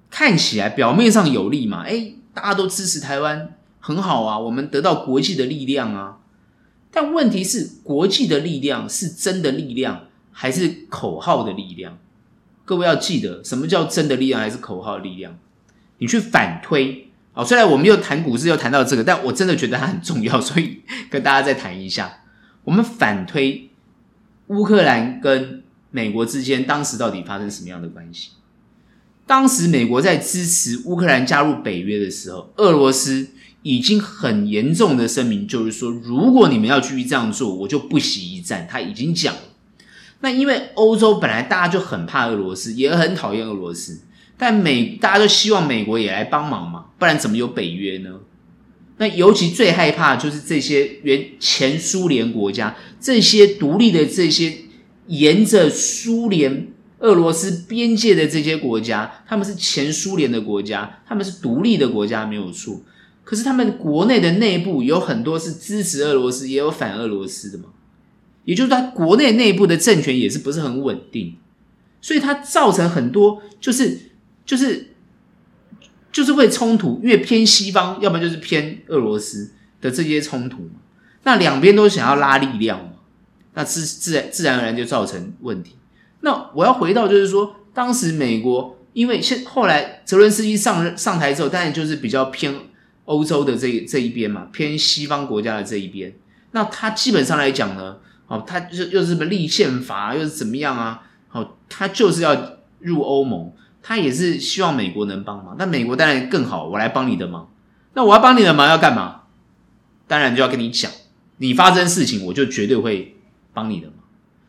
[0.10, 6.18] 看起来表面上有利嘛，诶，大家都支持台湾，很好啊，我们得到国际的力量啊。
[6.92, 11.98] 但问题是，国际的力量是真的力量，还是口号的力量？
[12.66, 15.38] 各位要记得，什么叫真的力量，还是口号的力量？
[16.00, 17.12] 你去反推。
[17.34, 22.24] 好，虽然我们又谈股市，又谈到这个，但我真的觉得它很重要， 所以跟大家再谈一下。
[22.64, 23.70] 我们反推
[24.48, 28.32] 乌克兰跟美国之间当时到底发生什么样的关系？
[29.30, 33.28] 当时美国在支持乌克兰加入北约的时候，俄罗斯
[33.62, 38.68] 已经很严重的声明，就是说，如果你们要继续这样做，我就不惜一战。
[38.68, 39.42] 他已经讲了。
[40.22, 44.02] 那因为欧洲本来大家就很怕俄罗斯，也很讨厌俄罗斯。
[44.36, 48.22] 但美大家都希望美国也来帮忙嘛，不然怎么有北约呢？
[48.98, 54.58] 那尤其最害怕的就是这些原前苏联国家，这些独立的这些
[55.06, 62.82] 沿着苏联俄罗斯边界的这些国家，他们是前苏联的国家，他们是独立的国家没有错。
[63.24, 67.66] 可是他们国内的内部有很多是支持俄罗斯，也有反俄罗斯的嘛，
[68.46, 71.36] 也就是他国内内部的政权也是不是很稳定，
[72.02, 74.00] 所以它造成很多就是。
[74.50, 74.96] 就是
[76.12, 80.80] 就是会冲突，越偏西方，要不然就是偏俄罗斯的这些冲突嘛，
[81.22, 82.94] 那两边都想要拉力量嘛，
[83.54, 85.76] 那自自然自然而然就造成问题。
[86.22, 92.54] 那我要回到就是说，当时美国因为现后来泽伦斯基上上台之后，当然就是比较偏
[93.06, 96.14] 欧洲的这这一边嘛，偏西方国家的这一边。
[96.52, 101.04] 那他基本上来讲呢，哦，他又又是什么立宪法，又是怎么样啊？
[101.32, 103.52] 哦，他就是要入欧盟。
[103.82, 107.50] 他也是希望美国能帮忙，那美国当然更好，我来帮你的忙。
[107.94, 109.22] 那我要帮你的忙要干嘛？
[110.06, 110.92] 当然就要跟你讲，
[111.38, 113.16] 你发生事情，我就绝对会
[113.54, 113.96] 帮你的忙。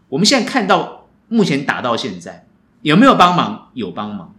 [0.09, 0.99] 我们现在看到
[1.31, 2.47] 目前打到现在，
[2.83, 3.71] 有没有帮忙？
[3.73, 4.35] 有帮忙，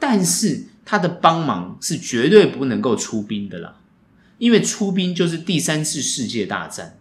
[0.00, 3.76] 但是他的帮忙是绝对不能够出兵的啦，
[4.38, 6.98] 因为出兵就是第三次世界大战，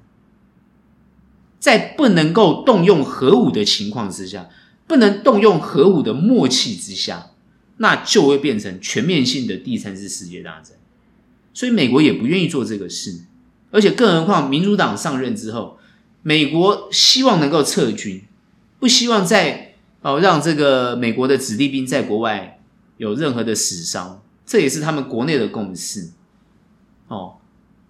[1.58, 4.50] 在不能够动用核武的情况之下。
[4.88, 7.32] 不能动用核武的默契之下，
[7.78, 10.78] 那就会变成全面性的第三次世界大战。
[11.56, 13.26] 所以美国也不愿意做这个事，
[13.72, 15.80] 而且更何况民主党上任之后，
[16.22, 18.26] 美国希望能够撤军，
[18.80, 22.60] 不希望再哦让这个美国的子弟兵在国外
[22.98, 26.12] 有任何的死伤，这也是他们国内的共识。
[27.08, 27.38] 哦，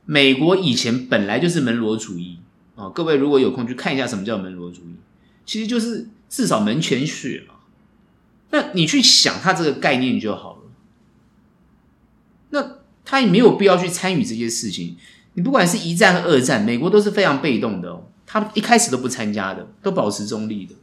[0.06, 2.40] 美国以前本来就是门罗主义
[2.76, 4.96] 哦，各位如果有空去看一下什么叫门罗主义，
[5.46, 6.10] 其实就是。
[6.28, 7.54] 至少门前雪嘛，
[8.50, 10.62] 那你去想他这个概念就好了。
[12.50, 14.98] 那他也没有必要去参与这些事情。
[15.36, 20.76] 你不管是一战和二战，美国都是非常被动的哦，他一开始都不参加的，都保持中立的，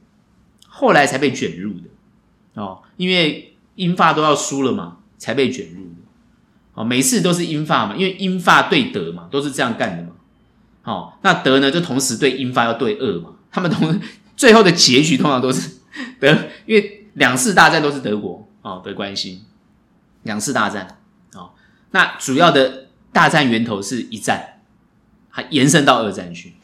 [0.67, 1.83] 后来才被卷入的
[2.55, 2.81] 哦。
[2.97, 5.97] 因为英法都要输了嘛，才被卷入的。
[6.73, 10.13] 哦，每次都是英法嘛，因为英法对德嘛，都是这样干的嘛。
[10.85, 14.01] 哦，那德呢就同时对英法要对俄嘛，他们同
[14.35, 15.73] 最后的结局通常都是
[16.19, 16.31] 德，
[16.65, 19.43] 因为两次大战都是德国哦的关系，
[20.23, 20.97] 两次大战
[21.35, 21.51] 哦，
[21.91, 24.61] 那主要的大战源头是一战，
[25.29, 26.55] 还延伸到二战去。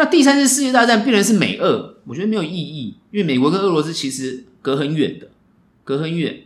[0.00, 5.28] 那第三次世界大战必然是美俄，我觉得没有意义，因为美国跟俄罗斯其实隔很远的，
[5.84, 6.44] 隔很远。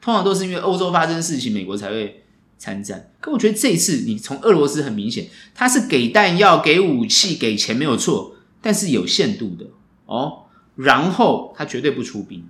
[0.00, 2.24] 通常都是因为欧洲发生事情，美国才会
[2.56, 3.10] 参战。
[3.20, 9.66] 可我觉得这一次，你从俄罗斯很明显，他是给弹药、给武器、给钱没有错，但是有限度的
[10.06, 10.44] 哦。
[10.74, 12.48] 然后他绝对不出兵。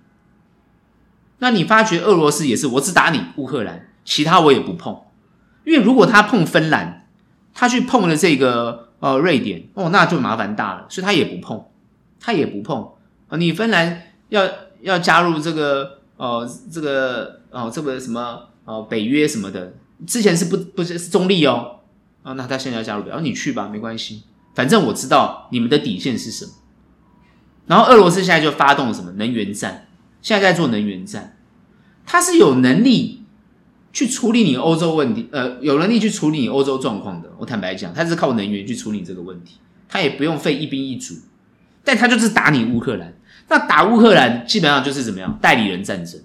[1.40, 5.00] 那你发觉俄罗斯也是，我只打你乌克兰，其他我也不碰。
[5.64, 7.08] 因为如果他碰芬兰，
[7.52, 11.64] 他去碰了这个呃瑞典，哦，那就麻烦大了，所以他也不碰，
[12.20, 12.92] 他也不碰
[13.28, 13.36] 啊。
[13.36, 14.48] 你芬兰要
[14.80, 17.36] 要加入这个呃这个。
[17.50, 19.72] 哦，这个什么哦，北约什么的，
[20.06, 21.80] 之前是不不是是中立哦，
[22.22, 24.24] 啊，那他现在要加入，然后你去吧，没关系，
[24.54, 26.52] 反正我知道你们的底线是什么。
[27.66, 29.88] 然后俄罗斯现在就发动了什么能源战，
[30.20, 31.38] 现在在做能源战，
[32.04, 33.17] 他是有能力
[33.92, 37.32] 去处理你欧洲问题，呃，有能力去处理你欧洲状况的。
[37.38, 39.56] 我坦白讲，他是靠能源去处理这个问题，
[39.88, 41.14] 他也不用费一兵一卒，
[41.82, 43.14] 但他就是打你乌克兰，
[43.48, 46.20] 那打乌克兰基本上就是怎么样代理人战争。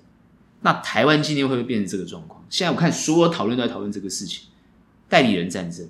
[0.62, 2.44] 那台湾今天会不会变成这个状况？
[2.50, 4.48] 现在我看所有讨论都在讨论这个事情，
[5.10, 5.88] 代理人战争。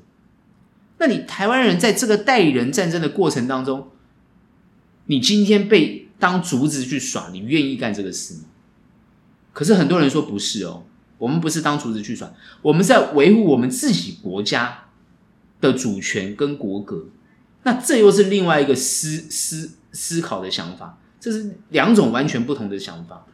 [1.00, 3.90] 那你台湾人在这个代理人战争的过程当中，
[5.08, 8.42] 你今天被当竹子去耍，你愿意干这个事吗？
[9.52, 10.84] 可是很多人说不是哦，
[11.24, 12.30] 我们不是当竹子去耍，
[12.62, 14.88] 我们在维护我们自己国家
[15.62, 17.06] 的主权跟国格。
[17.64, 23.26] 那这又是另外一个思思思考的想法，这是两种完全不同的想法。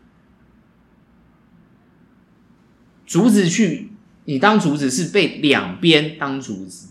[3.07, 3.91] 竹子去，
[4.25, 6.89] 你当竹子是被两边当竹子，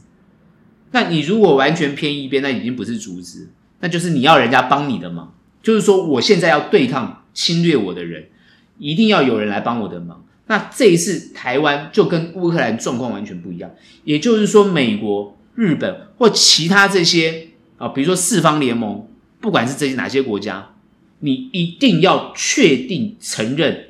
[0.90, 5.32] 那你如果完全偏一边，那已经不是竹子，那就是你要人家帮你的忙。
[5.62, 8.30] 就是说，我现在要对抗侵略我的人，
[8.78, 10.24] 一定要有人来帮我的忙。
[10.48, 13.70] 那这一次台湾就跟乌克兰状况完全不一样，
[14.04, 19.06] 也就是说，美国、日本或其他这些啊，比如说四方联盟，
[19.40, 20.74] 不管是这些哪些国家，
[21.20, 23.84] 你一定要确定承认。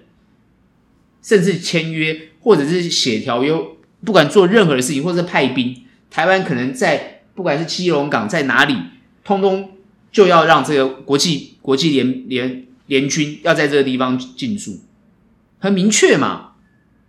[1.22, 3.52] 甚至签约，或者是写条约，
[4.04, 8.74] 不管做任何的事情，或者派兵，台湾可能在不管是基隆港在哪里，
[9.24, 9.70] 通通
[10.10, 14.80] 就要让这个国际国际联联联军要在这个地方进驻，
[15.58, 16.47] 很明确嘛。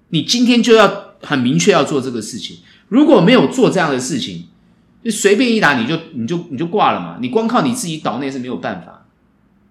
[0.10, 2.58] 你今天就要很明确要做这个事情，
[2.88, 4.46] 如果没有做这样的事情，
[5.04, 7.18] 就随便一打你就你就你就挂了嘛。
[7.22, 9.06] 你光靠你自己岛内是没有办法，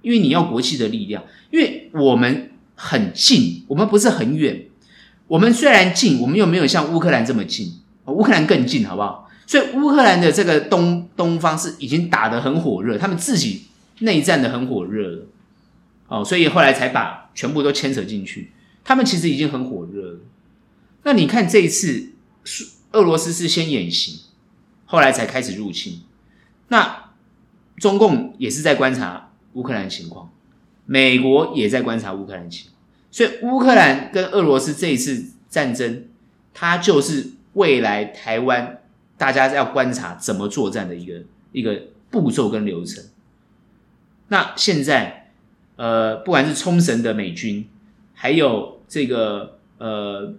[0.03, 2.51] 因为你要国际的力量，因为我们。
[2.81, 4.67] 很近，我们不是很远。
[5.27, 7.73] 我们虽然近，我们又没有像乌克兰这么近。
[8.07, 9.29] 乌克兰更近，好不好？
[9.49, 13.65] 所以乌克兰的这个东东方是已经打得很火热，他们自己
[13.99, 15.27] 内战的很火热了。
[16.07, 18.53] 哦，所以后来才把全部都牵扯进去。
[18.89, 20.21] 他们其实已经很火热了。
[21.03, 22.13] 那你看这一次，
[22.93, 24.23] 俄罗斯是先演习，
[24.87, 26.01] 后来才开始入侵。
[26.69, 27.11] 那
[27.77, 30.33] 中共也是在观察乌克兰情况。
[30.87, 32.77] 美国也在观察乌克兰情况，
[33.11, 36.07] 所以乌克兰跟俄罗斯这一次战争，
[36.55, 38.81] 它就是未来台湾
[39.19, 43.05] 大家要观察怎么作战的一个一个步骤跟流程。
[44.29, 45.31] 那现在，
[45.77, 47.69] 呃，不管是冲绳的美军，
[48.15, 50.35] 还有这个呃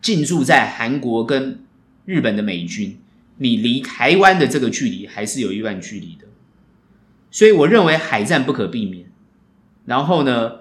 [0.00, 1.64] 进驻在韩国跟
[2.04, 2.98] 日本的美军，
[3.38, 6.26] 你离台湾的这个距离还是有一段距离的。
[7.30, 9.10] 所以我认为海战不可避免，
[9.86, 10.60] 然后呢，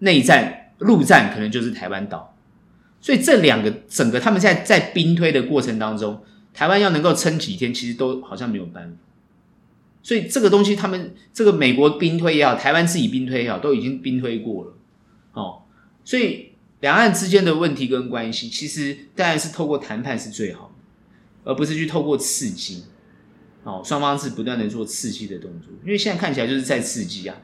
[0.00, 2.36] 内战、陆战可能就是台湾岛。
[3.00, 6.22] 所以这两个整个他们在在兵推的过程当中，
[6.52, 8.96] 台湾要能够撑几天，其实都好像没有办法。
[10.02, 14.72] 所以这个东西，他们这个美国兵推也好，台湾自己兵推也好，都已经兵推过了。
[16.08, 20.72] 所以两岸之间的问题跟关系，其实当然是透过谈判是最好
[21.44, 22.84] 的，而不是去透过刺激。
[23.62, 27.36] 哦，双方是不断的做刺激的动作，因为现在看起来就是在刺激啊，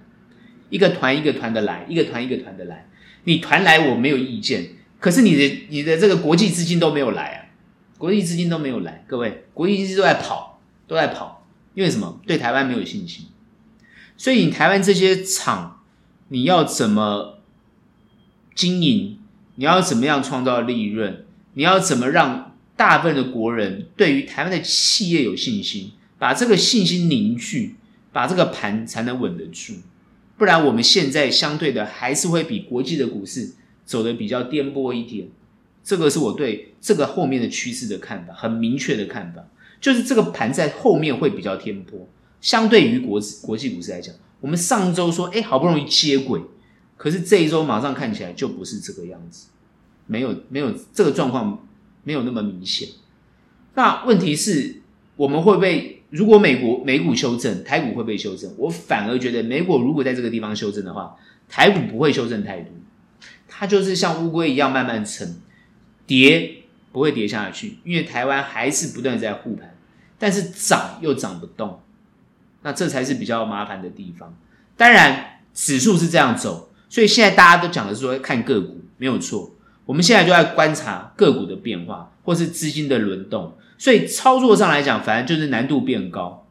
[0.71, 2.89] 一个团一个团的来，一个团一个团的来，
[3.25, 7.39] 你团来我没有意见，可是你的你的这个国际资金都没有来啊，
[7.99, 12.19] 国际资金都没有来，各位，国际资金都在跑，都在跑，因为什么？
[12.27, 13.27] 对台湾没有信心，
[14.17, 15.83] 所以你台湾这些厂，
[16.29, 17.34] 你要怎么
[18.55, 19.19] 经营？
[19.57, 21.25] 你要怎么样创造利润？
[21.55, 25.93] 你要怎么让大部分的国人对于台湾的企业有信心？
[26.17, 27.75] 把这个信心凝聚，
[28.13, 29.75] 把这个盘才能稳得住，
[30.39, 33.53] 不然我们现在相对的还是会比国际的股市
[33.85, 35.29] 走得比较颠簸一点，
[35.83, 39.45] 这个是我对这个后面的趋势的看法，很明确的看法，
[39.81, 42.07] 就是这个盘在后面会比较颠簸，
[42.41, 46.41] 相对于国国际股市来讲，我们上周说，哎，好不容易接轨，
[46.97, 49.49] 可是这一周马上看起来就不是这个样子，
[50.07, 51.67] 没有没有这个状况
[52.03, 52.89] 没有那么明显。
[53.75, 54.83] 那问题是，
[55.17, 56.03] 我们会不会？
[56.11, 58.49] 如果美国美股修正，台股会不会修正？
[58.57, 61.17] 我反而觉得，美股如果在这个地方修正的话，
[61.49, 62.71] 台股不会修正太多，
[63.49, 65.35] 它就是像乌龟一样慢慢沉，
[66.07, 69.77] 跌不会跌下去，因为台湾还是不断在护盘，
[70.17, 71.81] 但是涨又涨不动，
[72.63, 74.37] 那这才是比较麻烦的地方。
[74.77, 79.51] 当然，指数是这样走，所以现在大家都讲的是说看个股没有错，
[79.85, 83.55] 我们现在就在观察个股的变化，或是资金的轮动。
[83.77, 86.47] 所以操作上来讲，反而就是难度变高。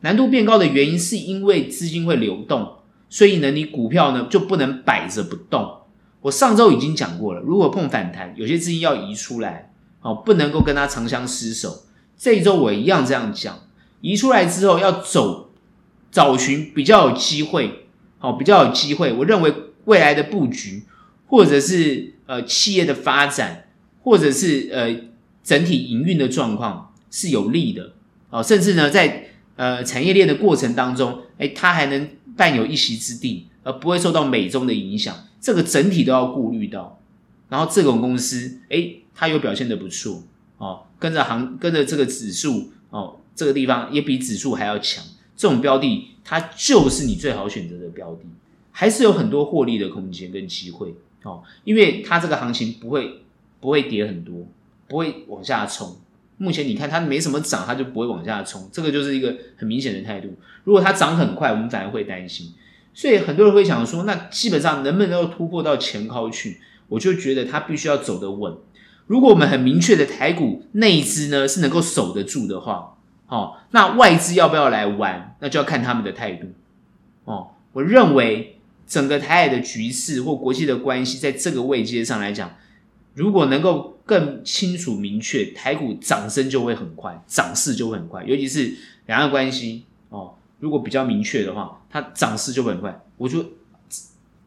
[0.00, 2.76] 难度变高的原因是因为资金会流动，
[3.10, 5.80] 所以呢，你股票呢就不能摆着不动。
[6.22, 11.82] 我上周已经讲过了，如果碰反弹，有些资金要移出来，哦，不能够跟它长相厮守。
[12.16, 13.58] 这一周我一样这样讲，
[14.00, 15.50] 移出来之后要走，
[16.10, 17.88] 找寻比较有机会，
[18.20, 19.12] 哦，比较有机会。
[19.12, 19.52] 我认为
[19.84, 20.82] 未来的布局，
[21.26, 23.68] 或者是呃企业的发展，
[24.02, 25.12] 或者是呃。
[25.44, 27.94] 整体营运的状况是有利的，
[28.30, 29.24] 哦，甚至呢，在
[29.56, 37.00] 呃产业链的过程当中，诶，它还能伴有一席之地，而不会受到美中的影响，这个整体都要顾虑到。
[37.48, 40.22] 然后这种公司，诶，它又表现得不错，
[40.58, 45.02] 哦，跟着行，跟着这个指数，哦，这个地方也比指数还要强，
[45.36, 48.20] 这种标的，它就是你最好选择的标的，
[48.72, 53.22] 还是有很多获利的空间跟机会，哦，因为它这个行情不会
[53.60, 54.44] 不会跌很多。
[54.88, 55.96] 不会往下冲。
[56.36, 58.68] 目前你看它没什么涨，它就不会往下冲。
[58.70, 60.28] 这个就是一个很明显的态度。
[60.64, 62.52] 如果它涨很快，我们反而会担心。
[62.92, 66.60] 所以很多人会想说，那基本上能不能够突破到前高去？
[66.88, 68.54] 我就觉得它必须要走得稳。
[69.06, 72.98] 如果我们很明确的台股内资呢是能够守得住的话，
[73.28, 75.36] 哦，那外资要不要来玩？
[75.40, 76.48] 那就要看他们的态度。
[77.24, 78.58] 哦，我认为
[78.92, 82.54] 整个台海的局势或国际的关系，在这个位阶上来讲，
[83.14, 83.90] 如果能够。
[84.04, 88.74] 更清楚明确，台股涨升就会很快，涨势就会很快，尤其是
[89.06, 93.00] 两岸关系哦，如果比较明确的话，它涨势就会很快。
[93.16, 93.46] 我说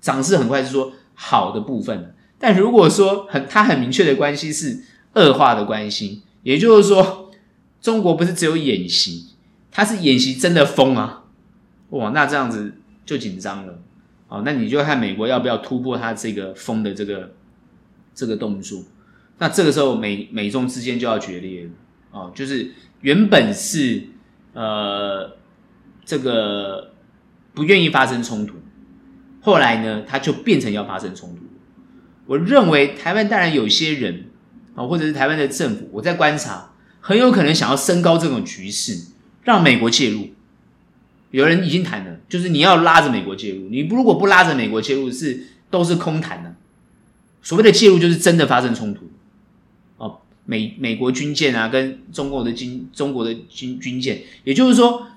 [0.01, 4.83] 涨势很快是说好的部分，但如果说很它很明确的关系是
[5.13, 7.31] 恶化的关系，也就是说
[7.81, 9.27] 中国不是只有演习，
[9.71, 11.23] 它是演习真的疯啊，
[11.91, 12.75] 哇，那这样子
[13.05, 13.79] 就紧张了。
[14.27, 17.33] 哦，那你就看美国要不要突破它这个封的这个
[18.13, 18.83] 这个动作。
[19.37, 21.69] 那这个时候美美中之间就要决裂了
[22.11, 22.71] 哦，就是
[23.01, 24.03] 原本是
[24.53, 25.35] 呃
[26.05, 26.93] 这个
[27.53, 28.55] 不愿意发生冲突，
[29.41, 31.41] 后来呢，它就变成要发生冲突。
[32.25, 34.25] 我认为台湾当然有些人
[34.73, 39.13] 啊、或者是台湾的政府，我在观察，很有可能想要升高这种局势，
[39.43, 40.29] 让美国介入。
[41.31, 46.55] 有人已经谈了，就是你要拉着美国介入，你如果不拉着美国介入是，都是空谈的。
[47.41, 49.05] 所谓的介入，就是真的发生冲突。
[49.97, 55.07] 哦美美国军舰啊，跟中国的军中国的军军舰，也就是说，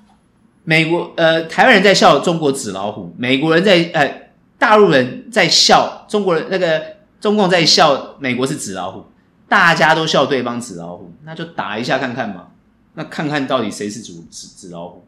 [0.65, 6.83] 美国呃台湾人在笑中国纸老虎，美国人在呃大陆人在笑中国人那个
[7.21, 9.07] 中共在笑美国是纸老虎，
[9.49, 12.49] 大家都笑对方纸老虎，那就打一下看看嘛，
[12.95, 15.08] 那看看到底谁是主纸纸老虎？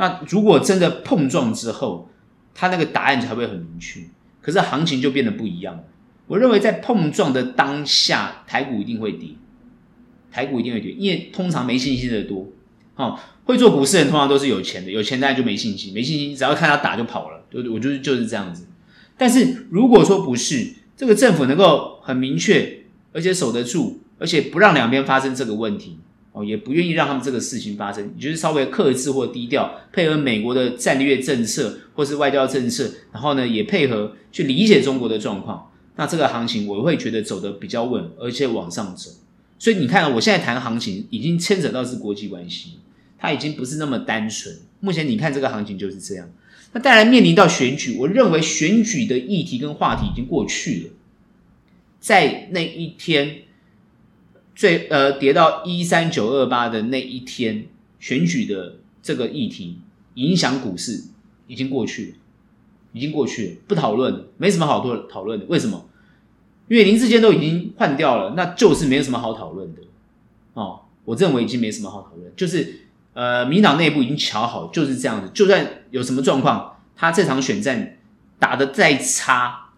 [0.00, 2.08] 那如果真的碰撞之后，
[2.54, 4.00] 他那个答案才会很明确，
[4.40, 5.84] 可是行情就变得不一样了。
[6.26, 9.28] 我认为在碰撞的当下，台股一定会跌。
[10.32, 12.48] 台股一定会跌，因为通常没信心的多。
[12.96, 17.42] 哦，会做股市的人通常都是有钱的，有钱当然就没信心，没信心只要看他打就跑了。
[17.50, 18.68] 就我就是就是这样子。
[19.18, 25.98] 但是如果说不是，这个政府能够很明确，而且守得住，而且不让两边发生这个问题，
[26.32, 39.10] 哦，也不愿意让他们这个事情发生，也就是稍微克制或低调，配合美国的战略政策或是外交政策，然后呢也配合去理解中国的状况，那这个行情我会觉得走得比较稳，而且往上走。
[39.58, 42.78] 所以你看，我现在谈行情已经牵扯到是国际关系，
[43.18, 44.56] 它已经不是那么单纯。
[44.78, 46.30] 目前你看这个行情就是这样。
[46.72, 50.90] 那当然面临到选举，我认为选举的议题跟话题已经过去了。
[51.98, 53.42] 在那一天
[54.60, 57.66] 最呃跌到一三九二八的那一天，
[57.98, 59.78] 选举的这个议题
[60.16, 61.04] 影响股市
[61.46, 62.16] 已经过去了，
[62.92, 65.46] 已经过去了，不讨论，没什么好多讨论的。
[65.46, 65.88] 为什么？
[66.68, 69.80] 因为林志坚都已经换掉了，那就是没有什么好讨论的
[70.52, 70.80] 哦。
[71.06, 72.80] 我认为已经没什么好讨论，就是
[73.14, 75.30] 呃，民党内部已经瞧好，就是这样子。
[75.32, 77.96] 就算有什么状况，他这场选战
[78.38, 79.70] 打得再差，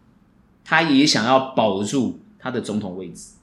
[0.64, 3.34] 他也想要保住他的总统位置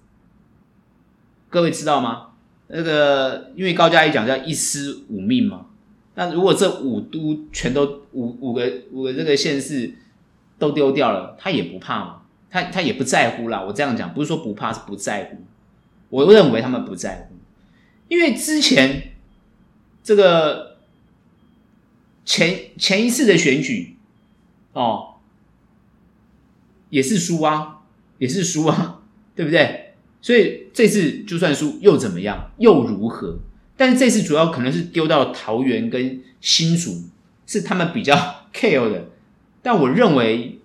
[1.50, 2.28] 各位知道吗？
[2.72, 5.66] 那个因为高嘉瑜讲叫一尸五命嘛，
[6.14, 9.96] 那如果这五都全都五五个五个这个县市
[10.60, 13.64] 都丢掉了，他也不怕嘛，他他也不在乎啦。
[13.64, 15.38] 我这样讲不是说不怕，是不在乎。
[16.10, 17.36] 我认为他们不在乎，
[18.08, 19.14] 因为之前
[20.04, 20.78] 这个
[22.24, 23.98] 前前一次的选举
[24.74, 25.16] 哦，
[26.92, 27.80] 也是输啊，
[28.20, 29.02] 也是输啊，
[29.36, 29.89] 对不对？
[30.22, 32.52] 所以这次就算输又怎么样？
[32.58, 33.40] 又如何？
[33.78, 37.04] 但是这次主要可能是丢到桃园跟新竹，
[37.48, 38.14] 是他们比较
[38.54, 39.06] care 的。
[39.62, 40.60] 但我认为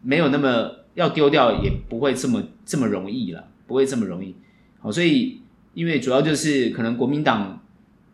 [0.00, 4.34] 没有那么要丢掉，也不会这么这么容易了，不会这么容易。
[4.80, 5.42] 好，所以
[5.74, 7.60] 因为主要就是可能国民党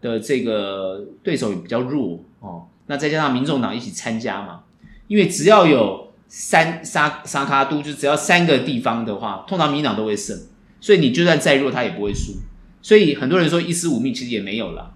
[0.00, 4.62] 的这个对手也比较弱哦，那再加上民众党一起参加嘛，
[5.06, 6.06] 因为只要有。
[6.30, 10.38] 三沙沙卡都就只要三个地方的话，通常民党都会胜，
[10.80, 12.34] 所以你就算再弱，他也不会输。
[12.80, 14.92] 所以很多人说一丝五命，其实也没有啦，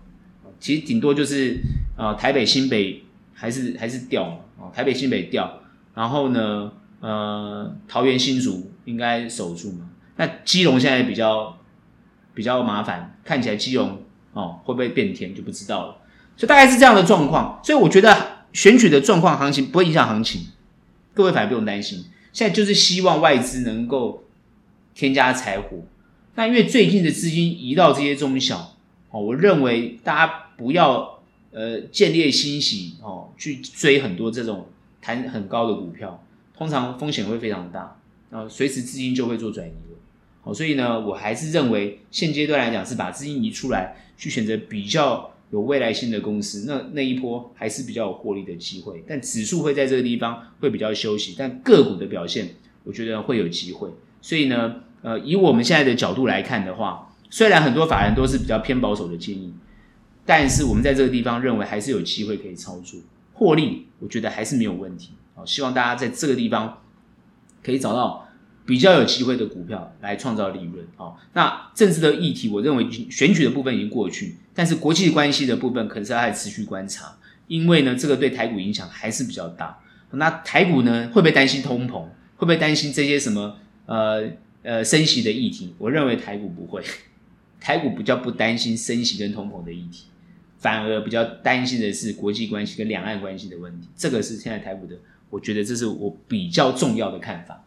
[0.60, 1.58] 其实顶多就是、
[1.96, 3.02] 呃，台北新北
[3.34, 5.60] 还是还是掉嘛，哦，台北新北掉，
[5.94, 9.90] 然后呢，呃，桃园新竹应该守住嘛。
[10.16, 11.58] 那基隆现在比较
[12.34, 14.02] 比较麻烦，看起来基隆
[14.32, 15.96] 哦会不会变天就不知道了。
[16.36, 20.46] 所以大概是这样的状况，所以我觉得选举的状况行情不会影响行情。
[21.12, 24.24] 各位反而不用担心，现在就是希望外资能够
[24.94, 25.78] 添加柴火。
[26.34, 28.74] 那因为最近的资金移到这些中小
[29.10, 34.66] 哦，我认为大家不要呃见猎心喜哦，去追很多这种
[35.00, 36.24] 弹很高的股票，
[36.56, 39.98] 通常风险会非常大，然后随时资金就会做转移了。
[40.42, 45.30] 好，所以呢，我还是认为现阶段来讲是把资金移出来，去选择比较。
[45.52, 52.48] 有未来性的公司，那那一波还是比较有获利的机会，但指数会在这个地方会比较休息，但个股的表现，
[52.84, 53.90] 我觉得会有机会。
[54.22, 59.52] 所以呢，呃，以我们现在的角度来看的话，虽然很多法人都是比较偏保守的建议，
[60.24, 62.98] 但是我们在这个地方认为还是有机会可以操作
[63.34, 65.10] 获利，我觉得还是没有问题。
[65.34, 66.78] 好，希望大家在这个地方
[67.62, 68.26] 可以找到。
[68.64, 71.18] 比较有机会的股票来创造利润好。
[71.32, 77.16] 那政治的议题，我认为选举的部分已经过去，但是国际关系的部分可能是要还持续观察，
[77.48, 79.80] 因为呢，这个对台股影响还是比较大。
[80.12, 82.02] 那台股呢，会不会担心通膨？
[82.36, 83.56] 会不会担心这些什么
[83.86, 84.30] 呃
[84.62, 85.74] 呃升息的议题？
[85.78, 86.82] 我认为台股不会，
[87.60, 90.06] 台股比较不担心升息跟通膨的议题，
[90.58, 93.88] 反而比较担心的是国际关系跟两岸关系的问题。
[93.96, 94.96] 这个是现在台股的，
[95.30, 97.64] 我觉得这是我比较重要的看法。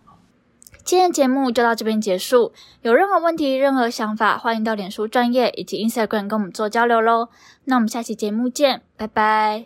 [0.84, 2.53] 今天节目就到这边结束。
[2.84, 7.30] 有任何问题、任何想法，欢迎到脸书专业以及 Instagram 跟我们做交流喽。
[7.63, 9.63] 那我们下期节目见，拜拜。